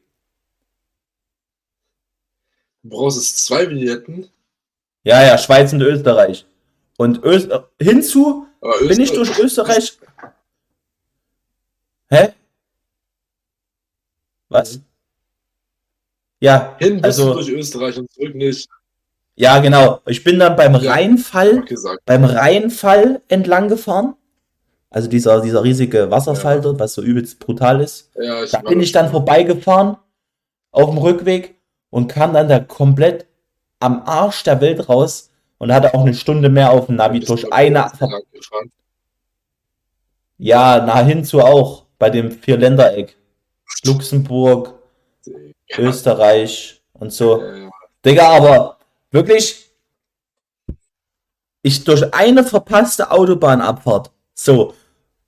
Du 2.83 2.89
brauchst 2.89 3.17
es 3.17 3.35
zwei 3.37 3.69
Vignetten? 3.69 4.27
Ja, 5.07 5.23
ja, 5.23 5.37
Schweiz 5.37 5.71
und 5.71 5.81
Österreich. 5.81 6.45
Und 6.97 7.23
Öst 7.23 7.49
hinzu 7.81 8.45
bin 8.89 8.99
ich 8.99 9.13
durch 9.13 9.39
Österreich. 9.39 9.97
Hä? 12.09 12.33
Was? 14.49 14.81
Ja, 16.41 16.75
hin 16.77 16.95
bist 16.95 17.05
also, 17.05 17.29
du 17.29 17.33
durch 17.35 17.49
Österreich 17.49 17.97
und 17.97 18.11
zurück 18.11 18.35
nicht. 18.35 18.67
Ja, 19.35 19.59
genau. 19.59 20.01
Ich 20.07 20.25
bin 20.25 20.39
dann 20.39 20.57
beim 20.57 20.75
ja, 20.75 20.91
Rheinfall, 20.91 21.63
beim 22.05 22.25
Rheinfall 22.25 23.21
entlang 23.29 23.69
gefahren. 23.69 24.15
Also 24.89 25.07
dieser, 25.07 25.39
dieser 25.39 25.63
riesige 25.63 26.11
Wasserfall 26.11 26.57
ja. 26.57 26.61
dort, 26.63 26.79
was 26.79 26.95
so 26.95 27.01
übelst 27.01 27.39
brutal 27.39 27.79
ist. 27.79 28.11
Ja, 28.15 28.45
da 28.45 28.59
bin 28.59 28.81
ich 28.81 28.91
dann 28.91 29.09
vorbeigefahren 29.09 29.95
auf 30.71 30.89
dem 30.89 30.97
Rückweg 30.97 31.55
und 31.91 32.09
kam 32.09 32.33
dann 32.33 32.49
da 32.49 32.59
komplett 32.59 33.26
am 33.79 34.03
Arsch 34.05 34.43
der 34.43 34.61
Welt 34.61 34.87
raus 34.89 35.29
und 35.57 35.73
hatte 35.73 35.93
auch 35.93 36.01
eine 36.01 36.13
Stunde 36.13 36.49
mehr 36.49 36.71
auf 36.71 36.87
dem 36.87 36.95
Navi 36.95 37.19
durch 37.19 37.51
eine. 37.51 37.91
Ja, 40.37 40.85
nah 40.85 41.01
hinzu 41.01 41.41
auch 41.41 41.85
bei 41.97 42.09
dem 42.09 42.31
Vierländereck. 42.31 43.17
Luxemburg, 43.83 44.73
Österreich 45.77 46.81
und 46.93 47.11
so. 47.11 47.41
Digga, 48.05 48.29
aber 48.29 48.77
wirklich 49.11 49.67
ich 51.61 51.83
durch 51.83 52.13
eine 52.13 52.43
verpasste 52.43 53.11
Autobahnabfahrt, 53.11 54.11
so, 54.33 54.73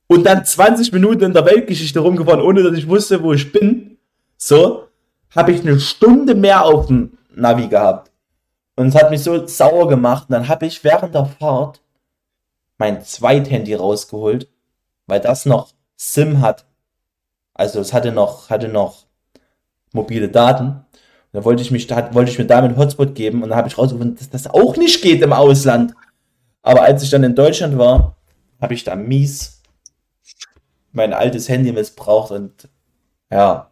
und 0.08 0.24
dann 0.26 0.46
20 0.46 0.92
Minuten 0.94 1.24
in 1.24 1.34
der 1.34 1.46
Weltgeschichte 1.46 2.00
rumgefahren, 2.00 2.42
ohne 2.42 2.64
dass 2.64 2.78
ich 2.78 2.88
wusste, 2.88 3.22
wo 3.22 3.34
ich 3.34 3.52
bin, 3.52 3.98
so, 4.38 4.88
habe 5.36 5.52
ich 5.52 5.62
eine 5.62 5.80
Stunde 5.80 6.34
mehr 6.34 6.66
auf 6.66 6.88
dem 6.88 7.18
Navi 7.36 7.68
gehabt. 7.68 8.09
Und 8.80 8.88
es 8.88 8.96
hat 8.96 9.10
mich 9.12 9.22
so 9.22 9.46
sauer 9.46 9.90
gemacht. 9.90 10.30
Und 10.30 10.34
dann 10.34 10.48
habe 10.48 10.66
ich 10.66 10.86
während 10.86 11.14
der 11.14 11.26
Fahrt 11.26 11.82
mein 12.78 13.04
Zweithandy 13.04 13.74
rausgeholt, 13.74 14.48
weil 15.06 15.20
das 15.20 15.46
noch 15.46 15.74
SIM 15.98 16.40
hat. 16.40 16.66
Also 17.54 17.82
es 17.82 17.92
hatte 17.92 18.14
noch, 18.14 18.50
hatte 18.50 18.70
noch 18.70 19.06
mobile 19.92 20.30
Daten. 20.30 20.86
Da 21.34 21.44
wollte 21.44 21.62
ich 21.62 21.72
mich, 21.72 21.88
da 21.88 22.14
wollte 22.14 22.32
ich 22.32 22.40
mir 22.40 22.46
damit 22.46 22.78
Hotspot 22.78 23.16
geben 23.16 23.44
und 23.44 23.50
dann 23.50 23.58
habe 23.58 23.68
ich 23.68 23.78
rausgefunden, 23.78 24.16
dass 24.16 24.30
das 24.30 24.48
auch 24.48 24.78
nicht 24.78 25.02
geht 25.02 25.22
im 25.22 25.34
Ausland. 25.34 25.94
Aber 26.62 26.84
als 26.84 27.04
ich 27.04 27.10
dann 27.10 27.26
in 27.26 27.36
Deutschland 27.36 27.78
war, 27.78 28.16
habe 28.62 28.74
ich 28.76 28.86
da 28.86 28.96
mies 28.96 29.62
mein 30.94 31.12
altes 31.12 31.50
Handy 31.50 31.74
missbraucht 31.74 32.32
und 32.32 32.70
ja, 33.30 33.72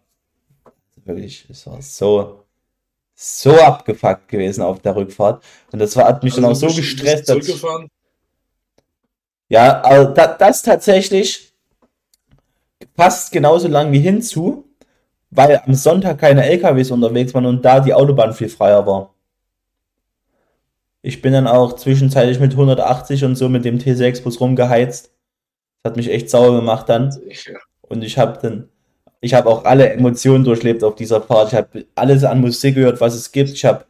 wirklich, 1.05 1.47
es 1.49 1.65
war 1.65 1.81
so, 1.81 2.43
so 3.19 3.59
abgefuckt 3.59 4.27
gewesen 4.27 4.61
auf 4.61 4.79
der 4.79 4.95
Rückfahrt. 4.95 5.43
Und 5.71 5.79
das 5.79 5.95
war, 5.95 6.05
hat 6.05 6.23
mich 6.23 6.33
also 6.33 6.41
dann 6.41 6.51
auch 6.51 6.55
so 6.55 6.67
gestresst. 6.67 7.27
Dass, 7.27 7.47
ja, 9.49 9.81
also 9.81 10.11
das, 10.13 10.37
das 10.37 10.61
tatsächlich 10.61 11.51
passt 12.95 13.31
genauso 13.31 13.67
lang 13.67 13.91
wie 13.91 13.99
hinzu 13.99 14.67
weil 15.29 15.61
am 15.65 15.73
Sonntag 15.73 16.19
keine 16.19 16.45
LKWs 16.45 16.91
unterwegs 16.91 17.33
waren 17.33 17.45
und 17.45 17.63
da 17.63 17.79
die 17.79 17.93
Autobahn 17.93 18.33
viel 18.33 18.49
freier 18.49 18.85
war. 18.85 19.13
Ich 21.01 21.21
bin 21.21 21.33
dann 21.33 21.47
auch 21.47 21.73
zwischenzeitlich 21.73 22.39
mit 22.39 22.51
180 22.51 23.23
und 23.23 23.35
so 23.35 23.49
mit 23.49 23.65
dem 23.65 23.77
T6-Bus 23.77 24.39
rumgeheizt. 24.41 25.11
Das 25.83 25.91
hat 25.91 25.97
mich 25.97 26.09
echt 26.09 26.29
sauer 26.29 26.55
gemacht 26.55 26.89
dann. 26.89 27.15
Und 27.81 28.03
ich 28.03 28.17
habe 28.17 28.39
dann, 28.41 28.69
ich 29.27 29.33
habe 29.33 29.49
auch 29.49 29.65
alle 29.65 29.89
Emotionen 29.89 30.45
durchlebt 30.45 30.83
auf 30.83 30.95
dieser 30.95 31.21
Fahrt. 31.21 31.49
Ich 31.49 31.57
habe 31.57 31.85
alles 31.95 32.23
an 32.23 32.39
Musik 32.39 32.75
gehört, 32.75 33.01
was 33.01 33.13
es 33.13 33.31
gibt. 33.31 33.49
Ich 33.49 33.65
habe 33.65 33.83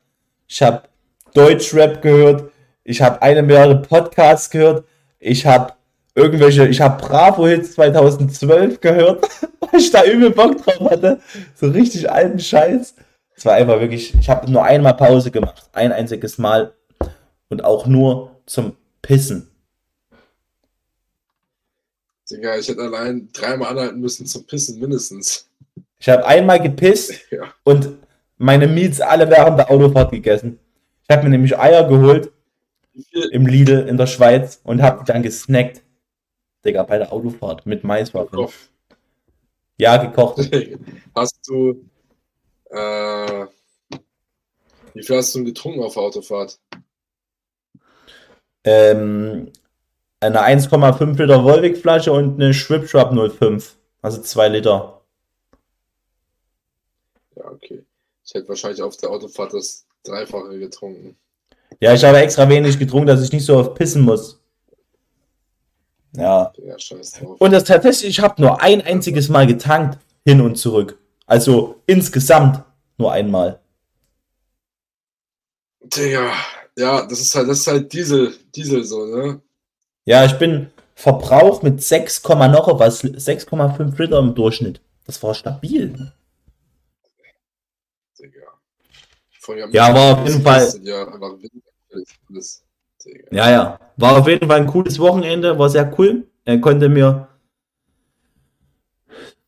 ich 0.47 0.61
hab 0.63 0.89
Deutschrap 1.33 2.01
gehört. 2.01 2.51
Ich 2.83 3.01
habe 3.01 3.21
eine 3.21 3.43
mehrere 3.43 3.79
Podcasts 3.79 4.49
gehört. 4.49 4.83
Ich 5.19 5.45
habe 5.45 5.73
irgendwelche, 6.15 6.67
ich 6.67 6.81
habe 6.81 7.05
Bravo 7.05 7.45
Hits 7.45 7.73
2012 7.73 8.81
gehört, 8.81 9.27
weil 9.59 9.79
ich 9.79 9.91
da 9.91 10.03
übel 10.03 10.31
Bock 10.31 10.57
drauf 10.63 10.89
hatte. 10.89 11.19
So 11.53 11.67
richtig 11.67 12.09
alten 12.09 12.39
Scheiß. 12.39 12.95
Es 13.35 13.45
war 13.45 13.53
einfach 13.53 13.79
wirklich, 13.79 14.15
ich 14.19 14.29
habe 14.29 14.51
nur 14.51 14.63
einmal 14.63 14.95
Pause 14.95 15.29
gemacht, 15.29 15.69
ein 15.73 15.91
einziges 15.91 16.39
Mal 16.39 16.73
und 17.49 17.63
auch 17.63 17.85
nur 17.85 18.31
zum 18.47 18.75
Pissen. 19.03 19.51
Digga, 22.29 22.57
ich 22.57 22.67
hätte 22.67 22.81
allein 22.81 23.29
dreimal 23.31 23.71
anhalten 23.71 23.99
müssen 23.99 24.25
zum 24.25 24.45
Pissen 24.45 24.79
mindestens. 24.79 25.49
Ich 25.99 26.09
habe 26.09 26.25
einmal 26.25 26.61
gepisst 26.61 27.13
ja. 27.31 27.53
und 27.63 27.89
meine 28.37 28.67
Meats 28.67 29.01
alle 29.01 29.29
während 29.29 29.57
der 29.57 29.71
Autofahrt 29.71 30.11
gegessen. 30.11 30.59
Ich 31.03 31.15
habe 31.15 31.23
mir 31.23 31.29
nämlich 31.29 31.57
Eier 31.57 31.87
geholt 31.87 32.31
im 33.31 33.47
Lidl 33.47 33.87
in 33.87 33.97
der 33.97 34.07
Schweiz 34.07 34.59
und 34.63 34.81
habe 34.81 35.03
dann 35.05 35.23
gesnackt. 35.23 35.81
Digga, 36.65 36.83
bei 36.83 36.97
der 36.97 37.13
Autofahrt 37.13 37.65
mit 37.65 37.83
Maiswaffeln. 37.83 38.47
Ja, 39.77 39.97
gekocht. 39.97 40.49
Hast 41.15 41.39
du. 41.47 41.85
Äh, 42.69 43.45
wie 44.93 45.03
viel 45.03 45.15
hast 45.15 45.35
du 45.35 45.43
getrunken 45.43 45.83
auf 45.83 45.93
der 45.93 46.03
Autofahrt? 46.03 46.59
Ähm, 48.63 49.51
eine 50.19 50.41
1,5 50.41 51.17
Liter 51.17 51.43
Volvic-Flasche 51.43 52.11
und 52.11 52.35
eine 52.41 52.53
Schwip 52.53 52.87
05. 52.89 53.77
Also 54.01 54.21
2 54.21 54.49
Liter. 54.49 55.01
Ja, 57.35 57.51
okay. 57.51 57.83
Ich 58.25 58.33
hätte 58.33 58.49
wahrscheinlich 58.49 58.81
auf 58.81 58.97
der 58.97 59.09
Autofahrt 59.09 59.53
das 59.53 59.85
Dreifache 60.03 60.57
getrunken. 60.59 61.17
Ja, 61.79 61.93
ich 61.93 62.03
habe 62.03 62.17
extra 62.19 62.47
wenig 62.49 62.79
getrunken, 62.79 63.07
dass 63.07 63.21
ich 63.21 63.31
nicht 63.31 63.45
so 63.45 63.57
oft 63.57 63.75
pissen 63.75 64.01
muss. 64.01 64.41
Ja. 66.15 66.51
ja. 66.57 66.75
Und 67.37 67.51
das 67.51 67.65
tatsächlich, 67.65 68.09
ich 68.09 68.19
habe 68.19 68.41
nur 68.41 68.61
ein 68.61 68.81
einziges 68.81 69.29
Mal 69.29 69.45
getankt, 69.45 69.99
hin 70.25 70.41
und 70.41 70.55
zurück. 70.55 70.97
Also 71.25 71.81
insgesamt 71.85 72.63
nur 72.97 73.11
einmal. 73.11 73.59
Digga, 75.81 76.31
ja, 76.75 77.05
das 77.05 77.21
ist 77.21 77.35
halt, 77.35 77.47
das 77.49 77.59
ist 77.59 77.67
halt 77.67 77.93
Diesel, 77.93 78.33
Diesel 78.55 78.83
so, 78.83 79.05
ne? 79.05 79.41
Ja, 80.07 80.23
ich 80.23 80.37
bin 80.39 80.67
Verbrauch 80.95 81.61
mit 81.63 81.83
6, 81.83 82.23
noch 82.23 82.79
was, 82.79 83.03
6,5 83.03 84.01
Liter 84.01 84.19
im 84.19 84.33
Durchschnitt. 84.33 84.79
Das 85.05 85.21
war 85.21 85.33
stabil. 85.33 86.13
Digga. 88.17 89.67
Ja, 89.69 89.93
war 89.93 90.13
auf 90.13 90.25
jeden 90.25 90.41
Fall. 90.41 90.73
Ja, 90.83 91.07
ja, 93.31 93.51
ja. 93.51 93.79
War 93.97 94.17
auf 94.17 94.27
jeden 94.29 94.47
Fall 94.47 94.61
ein 94.61 94.67
cooles 94.67 94.97
Wochenende, 94.97 95.59
war 95.59 95.69
sehr 95.69 95.93
cool. 95.99 96.25
Er 96.45 96.61
konnte 96.61 96.87
mir, 96.87 97.27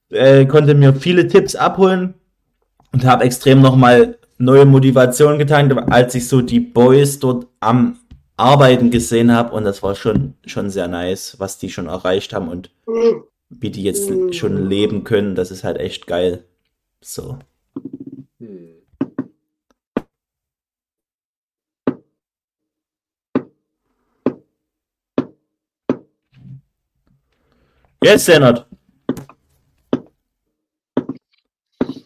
er 0.09 0.45
konnte 0.45 0.75
mir 0.75 0.93
viele 0.93 1.25
Tipps 1.29 1.55
abholen 1.55 2.15
und 2.91 3.05
habe 3.05 3.23
extrem 3.23 3.61
nochmal 3.61 4.17
neue 4.37 4.65
Motivation 4.65 5.37
getankt, 5.37 5.73
als 5.89 6.15
ich 6.15 6.27
so 6.27 6.41
die 6.41 6.59
Boys 6.59 7.17
dort 7.17 7.47
am 7.61 7.98
Arbeiten 8.39 8.89
gesehen 8.89 9.31
habe 9.33 9.53
und 9.53 9.65
das 9.65 9.83
war 9.83 9.95
schon, 9.95 10.33
schon 10.45 10.69
sehr 10.69 10.87
nice, 10.87 11.39
was 11.39 11.57
die 11.57 11.69
schon 11.69 11.87
erreicht 11.87 12.33
haben 12.33 12.47
und 12.47 12.71
wie 13.49 13.69
die 13.69 13.83
jetzt 13.83 14.09
schon 14.35 14.69
leben 14.69 15.03
können. 15.03 15.35
Das 15.35 15.51
ist 15.51 15.63
halt 15.63 15.77
echt 15.77 16.07
geil. 16.07 16.45
So. 17.01 17.39
Jetzt, 28.01 28.27
Lennart. 28.27 28.65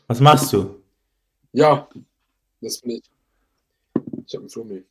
Was 0.08 0.20
machst 0.20 0.52
du? 0.52 0.82
Ja, 1.52 1.88
das 2.62 2.82
bin 2.82 2.92
ich. 2.92 3.04
Ich 4.26 4.34
habe 4.34 4.44
einen 4.44 4.50
Flummi. 4.50 4.84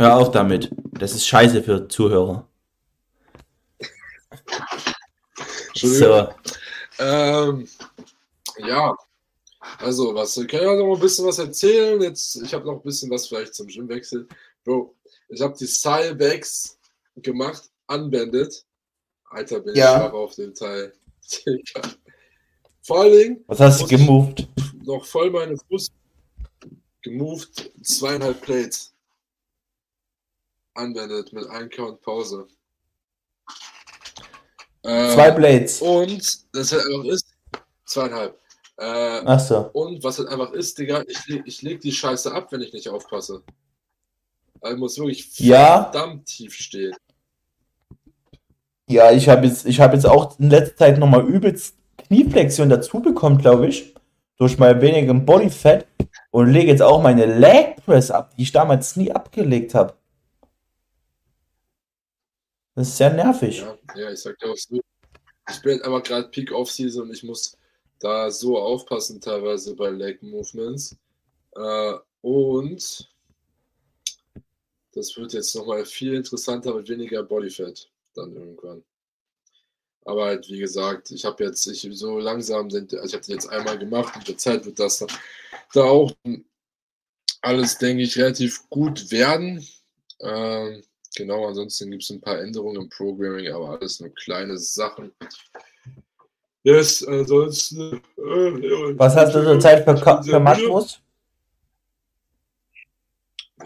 Hör 0.00 0.16
auf 0.16 0.30
damit. 0.30 0.70
Das 0.98 1.12
ist 1.12 1.26
scheiße 1.26 1.62
für 1.62 1.86
Zuhörer. 1.86 2.48
so. 5.74 6.28
Ähm, 6.98 7.68
ja, 8.66 8.96
also, 9.76 10.14
was, 10.14 10.38
ich 10.38 10.48
kann 10.48 10.62
ja 10.62 10.74
noch 10.74 10.94
ein 10.94 11.00
bisschen 11.00 11.26
was 11.26 11.38
erzählen. 11.38 12.00
Jetzt, 12.00 12.36
ich 12.36 12.54
habe 12.54 12.64
noch 12.64 12.76
ein 12.76 12.82
bisschen 12.82 13.10
was 13.10 13.28
vielleicht 13.28 13.54
zum 13.54 13.66
Gymwechsel. 13.66 14.26
Bro, 14.64 14.94
ich 15.28 15.42
habe 15.42 15.54
die 15.58 15.66
Cybex 15.66 16.78
gemacht, 17.16 17.64
unbanded. 17.86 18.64
Alter, 19.28 19.60
bin 19.60 19.74
ja. 19.74 19.84
ich 19.84 20.00
scharf 20.00 20.14
auf 20.14 20.34
den 20.34 20.54
Teil. 20.54 20.94
Vor 22.80 23.00
allen 23.00 23.12
Dingen. 23.12 23.44
Was 23.48 23.60
hast 23.60 23.82
du 23.82 23.86
gemoved? 23.86 24.48
Noch 24.82 25.04
voll 25.04 25.30
meine 25.30 25.58
Fuß 25.58 25.90
gemoved, 27.02 27.70
zweieinhalb 27.82 28.40
Plates 28.40 28.94
anwendet 30.74 31.32
mit 31.32 31.46
einem 31.48 31.70
Count 31.70 32.00
Pause. 32.00 32.46
Ähm, 34.84 35.10
Zwei 35.10 35.30
Blades. 35.30 35.82
Und 35.82 36.54
das 36.54 36.72
halt 36.72 36.84
einfach 36.86 37.04
ist, 37.04 37.26
zweieinhalb. 37.84 38.38
Äh, 38.78 39.22
Ach 39.26 39.40
so. 39.40 39.70
Und 39.72 40.02
was 40.02 40.18
halt 40.18 40.28
einfach 40.28 40.52
ist, 40.52 40.78
Digga, 40.78 41.04
ich, 41.06 41.18
ich 41.44 41.62
leg 41.62 41.80
die 41.80 41.92
Scheiße 41.92 42.32
ab, 42.32 42.50
wenn 42.50 42.62
ich 42.62 42.72
nicht 42.72 42.88
aufpasse. 42.88 43.42
Also 44.60 44.76
muss 44.76 44.98
wirklich 44.98 45.38
ja. 45.38 45.90
verdammt 45.90 46.26
tief 46.26 46.54
stehen. 46.54 46.94
Ja, 48.88 49.12
ich 49.12 49.28
habe 49.28 49.46
jetzt, 49.46 49.66
hab 49.66 49.92
jetzt 49.92 50.06
auch 50.06 50.38
in 50.38 50.50
letzter 50.50 50.76
Zeit 50.76 50.98
nochmal 50.98 51.26
übelst 51.26 51.76
Knieflexion 52.08 52.68
dazu 52.68 53.00
bekommen, 53.00 53.38
glaube 53.38 53.68
ich. 53.68 53.94
Durch 54.36 54.58
mein 54.58 54.80
wenigen 54.80 55.24
Bodyfat. 55.26 55.86
Und 56.30 56.50
lege 56.50 56.68
jetzt 56.68 56.82
auch 56.82 57.02
meine 57.02 57.26
Leg 57.26 57.76
Press 57.84 58.10
ab, 58.10 58.34
die 58.36 58.42
ich 58.42 58.52
damals 58.52 58.96
nie 58.96 59.12
abgelegt 59.12 59.74
habe. 59.74 59.94
Das 62.74 62.88
ist 62.88 62.96
sehr 62.96 63.12
nervig. 63.12 63.58
Ja, 63.58 63.78
ja 63.96 64.12
ich 64.12 64.20
sag 64.20 64.38
dir 64.38 64.50
auch 64.50 64.56
so. 64.56 64.80
Ich 65.50 65.62
bin 65.62 65.82
aber 65.82 66.02
gerade 66.02 66.28
Peak 66.28 66.52
Off-Season 66.52 67.02
und 67.02 67.12
ich 67.12 67.22
muss 67.22 67.56
da 67.98 68.30
so 68.30 68.58
aufpassen, 68.58 69.20
teilweise 69.20 69.74
bei 69.74 69.90
Leg 69.90 70.22
Movements. 70.22 70.96
Äh, 71.56 71.94
und 72.22 73.10
das 74.92 75.16
wird 75.16 75.32
jetzt 75.32 75.54
nochmal 75.54 75.84
viel 75.84 76.14
interessanter 76.14 76.74
mit 76.74 76.88
weniger 76.88 77.22
Bodyfat 77.22 77.88
dann 78.14 78.34
irgendwann. 78.34 78.82
Aber 80.04 80.24
halt, 80.24 80.48
wie 80.48 80.58
gesagt, 80.58 81.10
ich 81.10 81.24
habe 81.24 81.44
jetzt, 81.44 81.66
ich 81.66 81.86
so 81.92 82.18
langsam, 82.18 82.70
sind, 82.70 82.94
also 82.94 83.06
ich 83.06 83.14
habe 83.14 83.32
jetzt 83.32 83.48
einmal 83.48 83.78
gemacht, 83.78 84.16
mit 84.16 84.28
der 84.28 84.38
Zeit 84.38 84.64
wird 84.64 84.78
das 84.78 85.04
da, 85.72 85.84
auch 85.84 86.12
alles, 87.42 87.78
denke 87.78 88.02
ich, 88.02 88.16
relativ 88.18 88.68
gut 88.70 89.10
werden. 89.10 89.66
Ähm, 90.20 90.82
genau, 91.14 91.46
ansonsten 91.46 91.90
gibt 91.90 92.02
es 92.02 92.10
ein 92.10 92.20
paar 92.20 92.40
Änderungen 92.40 92.82
im 92.82 92.88
Programming, 92.88 93.52
aber 93.52 93.70
alles 93.70 94.00
nur 94.00 94.10
kleine 94.14 94.58
Sachen. 94.58 95.12
Yes, 96.62 97.02
ansonsten. 97.04 98.02
Äh, 98.18 98.98
Was 98.98 99.16
hast 99.16 99.34
du 99.34 99.42
zur 99.42 99.60
Zeit 99.60 99.84
für, 99.84 100.22
für 100.22 100.40
Makros? 100.40 101.00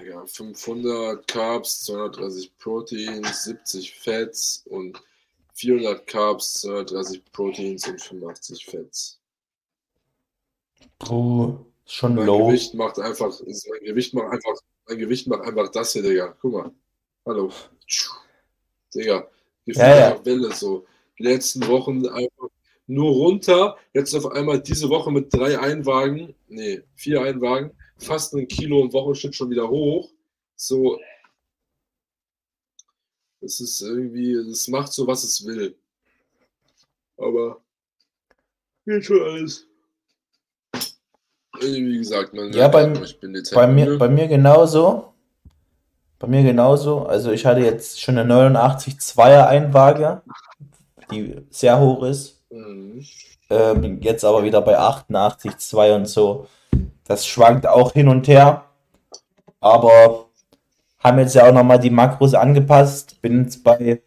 Ja, 0.02 0.24
500 0.26 1.26
Carbs, 1.26 1.84
230 1.84 2.56
Proteins, 2.58 3.44
70 3.44 3.94
Fats 3.98 4.62
und 4.66 5.00
400 5.54 6.06
Carbs, 6.06 6.60
230 6.62 7.24
Proteins 7.32 7.88
und 7.88 8.00
85 8.00 8.66
Fats. 8.66 9.20
Oh, 11.08 11.58
schon 11.86 12.14
mein 12.14 12.26
low. 12.26 12.46
Gewicht 12.46 12.74
macht 12.74 12.98
einfach, 12.98 13.40
mein 13.40 13.84
Gewicht 13.84 14.14
macht 14.14 14.32
einfach, 14.32 14.60
mein 14.88 14.98
Gewicht 14.98 15.26
macht 15.26 15.42
einfach 15.42 15.68
das 15.70 15.92
hier, 15.92 16.02
Digga. 16.02 16.36
Guck 16.40 16.52
mal. 16.52 16.70
Hallo. 17.26 17.50
Digga. 18.94 19.26
Gefühl 19.64 19.82
ja, 19.82 20.10
ja. 20.10 20.24
Welle 20.26 20.52
so. 20.52 20.86
Die 21.18 21.22
letzten 21.22 21.66
Wochen 21.68 22.06
einfach 22.06 22.48
nur 22.86 23.12
runter. 23.12 23.78
Jetzt 23.94 24.14
auf 24.14 24.30
einmal 24.30 24.60
diese 24.60 24.90
Woche 24.90 25.10
mit 25.10 25.32
drei 25.32 25.58
Einwagen, 25.58 26.34
nee, 26.48 26.82
vier 26.94 27.22
Einwagen, 27.22 27.70
fast 27.96 28.34
ein 28.34 28.46
Kilo 28.46 28.82
im 28.82 28.92
Wochenschnitt 28.92 29.34
schon 29.34 29.48
wieder 29.48 29.68
hoch. 29.68 30.10
So, 30.56 31.00
es 33.40 33.60
ist 33.60 33.80
irgendwie, 33.80 34.32
es 34.34 34.68
macht 34.68 34.92
so, 34.92 35.06
was 35.06 35.24
es 35.24 35.46
will. 35.46 35.76
Aber 37.16 37.62
geht 38.84 39.04
schon 39.04 39.22
alles. 39.22 39.66
Wie 41.60 41.98
gesagt, 41.98 42.34
man 42.34 42.52
ja, 42.52 42.68
bei, 42.68 42.86
bei, 43.54 43.66
mir, 43.66 43.96
bei 43.96 44.08
mir 44.08 44.28
genauso. 44.28 45.13
Bei 46.18 46.26
mir 46.26 46.42
genauso. 46.42 47.06
Also 47.06 47.32
ich 47.32 47.44
hatte 47.44 47.60
jetzt 47.60 48.00
schon 48.00 48.18
eine 48.18 48.26
89 48.26 49.00
Zweier 49.00 49.46
Einwaage, 49.48 50.22
die 51.10 51.36
sehr 51.50 51.78
hoch 51.80 52.02
ist. 52.04 52.42
Mhm. 52.50 53.04
Ähm, 53.50 54.00
jetzt 54.00 54.24
aber 54.24 54.42
wieder 54.44 54.62
bei 54.62 54.78
88 54.78 55.56
2 55.58 55.94
und 55.94 56.06
so. 56.06 56.46
Das 57.04 57.26
schwankt 57.26 57.66
auch 57.66 57.92
hin 57.92 58.08
und 58.08 58.28
her. 58.28 58.64
Aber 59.60 60.26
haben 60.98 61.18
jetzt 61.18 61.34
ja 61.34 61.46
auch 61.46 61.52
nochmal 61.52 61.78
die 61.78 61.90
Makros 61.90 62.34
angepasst. 62.34 63.20
Bin 63.20 63.44
jetzt 63.44 63.62
bei 63.62 64.02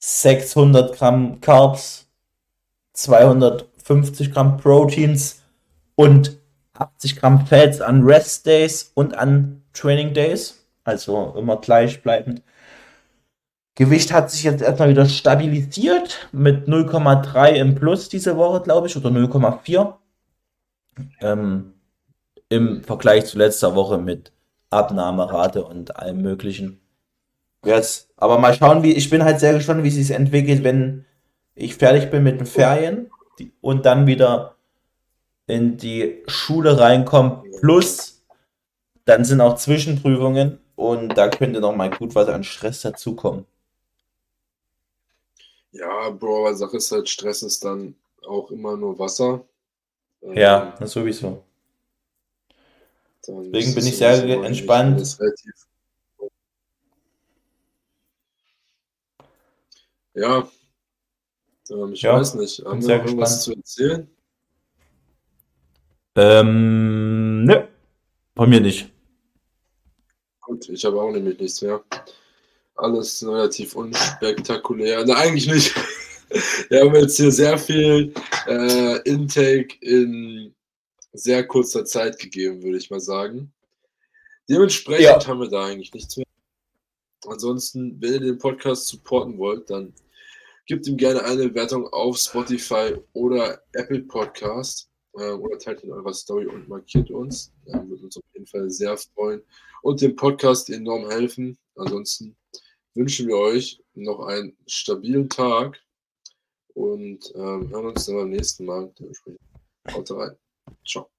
600 0.00 0.96
Gramm 0.96 1.40
Carbs, 1.40 2.08
250 2.94 4.32
Gramm 4.32 4.56
Proteins 4.56 5.42
und 5.94 6.38
80 6.74 7.16
Gramm 7.16 7.46
Fats 7.46 7.80
an 7.80 8.02
Rest 8.02 8.46
Days 8.46 8.90
und 8.94 9.16
an 9.16 9.62
Training 9.72 10.12
Days. 10.12 10.61
Also 10.84 11.34
immer 11.36 11.58
gleichbleibend. 11.58 12.42
Gewicht 13.74 14.12
hat 14.12 14.30
sich 14.30 14.42
jetzt 14.42 14.62
erstmal 14.62 14.90
wieder 14.90 15.06
stabilisiert 15.06 16.28
mit 16.32 16.68
0,3 16.68 17.52
im 17.52 17.74
Plus 17.74 18.08
diese 18.08 18.36
Woche, 18.36 18.60
glaube 18.60 18.86
ich, 18.86 18.96
oder 18.96 19.08
0,4. 19.08 19.94
Ähm, 21.20 21.74
Im 22.50 22.84
Vergleich 22.84 23.24
zu 23.24 23.38
letzter 23.38 23.74
Woche 23.74 23.96
mit 23.96 24.32
Abnahmerate 24.68 25.64
und 25.64 25.96
allem 25.96 26.20
Möglichen. 26.20 26.80
Jetzt, 27.64 28.10
aber 28.16 28.38
mal 28.38 28.54
schauen, 28.54 28.82
wie 28.82 28.92
ich 28.92 29.08
bin 29.08 29.24
halt 29.24 29.40
sehr 29.40 29.54
gespannt, 29.54 29.84
wie 29.84 29.88
es 29.88 29.94
sich 29.94 30.10
entwickelt, 30.10 30.64
wenn 30.64 31.06
ich 31.54 31.76
fertig 31.76 32.10
bin 32.10 32.24
mit 32.24 32.40
den 32.40 32.46
Ferien 32.46 33.10
und 33.60 33.86
dann 33.86 34.06
wieder 34.06 34.56
in 35.46 35.76
die 35.76 36.22
Schule 36.26 36.78
reinkomme. 36.78 37.44
Plus, 37.60 38.24
dann 39.04 39.24
sind 39.24 39.40
auch 39.40 39.56
Zwischenprüfungen 39.56 40.58
und 40.82 41.10
da 41.16 41.28
könnte 41.28 41.60
noch 41.60 41.74
mal 41.76 41.90
gut 41.90 42.14
was 42.14 42.28
an 42.28 42.44
Stress 42.44 42.82
dazukommen. 42.82 43.46
Ja, 45.72 46.10
Bro, 46.10 46.46
aber 46.46 46.54
Sache 46.54 46.76
ist 46.76 46.92
halt, 46.92 47.08
Stress 47.08 47.42
ist 47.42 47.64
dann 47.64 47.94
auch 48.26 48.50
immer 48.50 48.76
nur 48.76 48.98
Wasser. 48.98 49.44
Ja, 50.22 50.76
ähm, 50.80 50.86
sowieso. 50.86 51.42
Deswegen 53.26 53.74
bin 53.74 53.86
ich 53.86 53.96
sehr 53.96 54.22
entspannt. 54.44 55.18
Ja, 60.14 60.46
ähm, 61.70 61.92
ich 61.92 62.02
ja, 62.02 62.14
weiß 62.14 62.34
nicht. 62.34 62.64
Haben 62.64 62.82
wir 62.82 62.98
noch 62.98 63.04
irgendwas 63.04 63.42
zu 63.42 63.54
erzählen? 63.54 64.08
Ähm, 66.16 67.44
ne, 67.44 67.68
von 68.36 68.50
mir 68.50 68.60
nicht. 68.60 68.91
Gut, 70.52 70.68
ich 70.68 70.84
habe 70.84 71.00
auch 71.00 71.10
nämlich 71.10 71.38
nichts 71.38 71.62
mehr. 71.62 71.82
Alles 72.74 73.26
relativ 73.26 73.74
unspektakulär. 73.74 75.02
Na, 75.06 75.14
eigentlich 75.14 75.46
nicht. 75.46 75.74
Wir 76.68 76.80
haben 76.80 76.94
jetzt 76.94 77.16
hier 77.16 77.32
sehr 77.32 77.56
viel 77.56 78.12
äh, 78.46 78.98
Intake 79.08 79.78
in 79.80 80.54
sehr 81.14 81.46
kurzer 81.46 81.86
Zeit 81.86 82.18
gegeben, 82.18 82.62
würde 82.62 82.76
ich 82.76 82.90
mal 82.90 83.00
sagen. 83.00 83.50
Dementsprechend 84.46 85.02
ja. 85.22 85.26
haben 85.26 85.40
wir 85.40 85.48
da 85.48 85.64
eigentlich 85.64 85.94
nichts 85.94 86.18
mehr. 86.18 86.26
Ansonsten, 87.26 87.96
wenn 88.02 88.12
ihr 88.12 88.20
den 88.20 88.38
Podcast 88.38 88.88
supporten 88.88 89.38
wollt, 89.38 89.70
dann 89.70 89.94
gebt 90.66 90.86
ihm 90.86 90.98
gerne 90.98 91.24
eine 91.24 91.54
Wertung 91.54 91.88
auf 91.88 92.18
Spotify 92.18 92.94
oder 93.14 93.62
Apple 93.72 94.00
Podcast 94.00 94.90
oder 95.12 95.58
teilt 95.58 95.82
in 95.82 95.92
eurer 95.92 96.12
Story 96.12 96.46
und 96.46 96.68
markiert 96.68 97.10
uns. 97.10 97.52
Äh, 97.66 97.74
würde 97.74 98.04
uns 98.04 98.16
auf 98.16 98.24
jeden 98.32 98.46
Fall 98.46 98.70
sehr 98.70 98.96
freuen 98.96 99.42
und 99.82 100.00
dem 100.00 100.16
Podcast 100.16 100.70
enorm 100.70 101.08
helfen. 101.10 101.58
Ansonsten 101.76 102.36
wünschen 102.94 103.28
wir 103.28 103.36
euch 103.36 103.82
noch 103.94 104.20
einen 104.20 104.56
stabilen 104.66 105.28
Tag 105.28 105.80
und 106.74 107.32
ähm, 107.34 107.68
hören 107.70 107.86
uns 107.86 108.06
dann 108.06 108.16
beim 108.16 108.30
nächsten 108.30 108.64
Mal. 108.64 108.92
Haut 109.90 110.10
rein. 110.12 110.36
Ciao. 110.86 111.10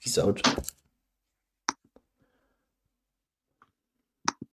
Peace 0.00 0.18
out. 0.18 0.42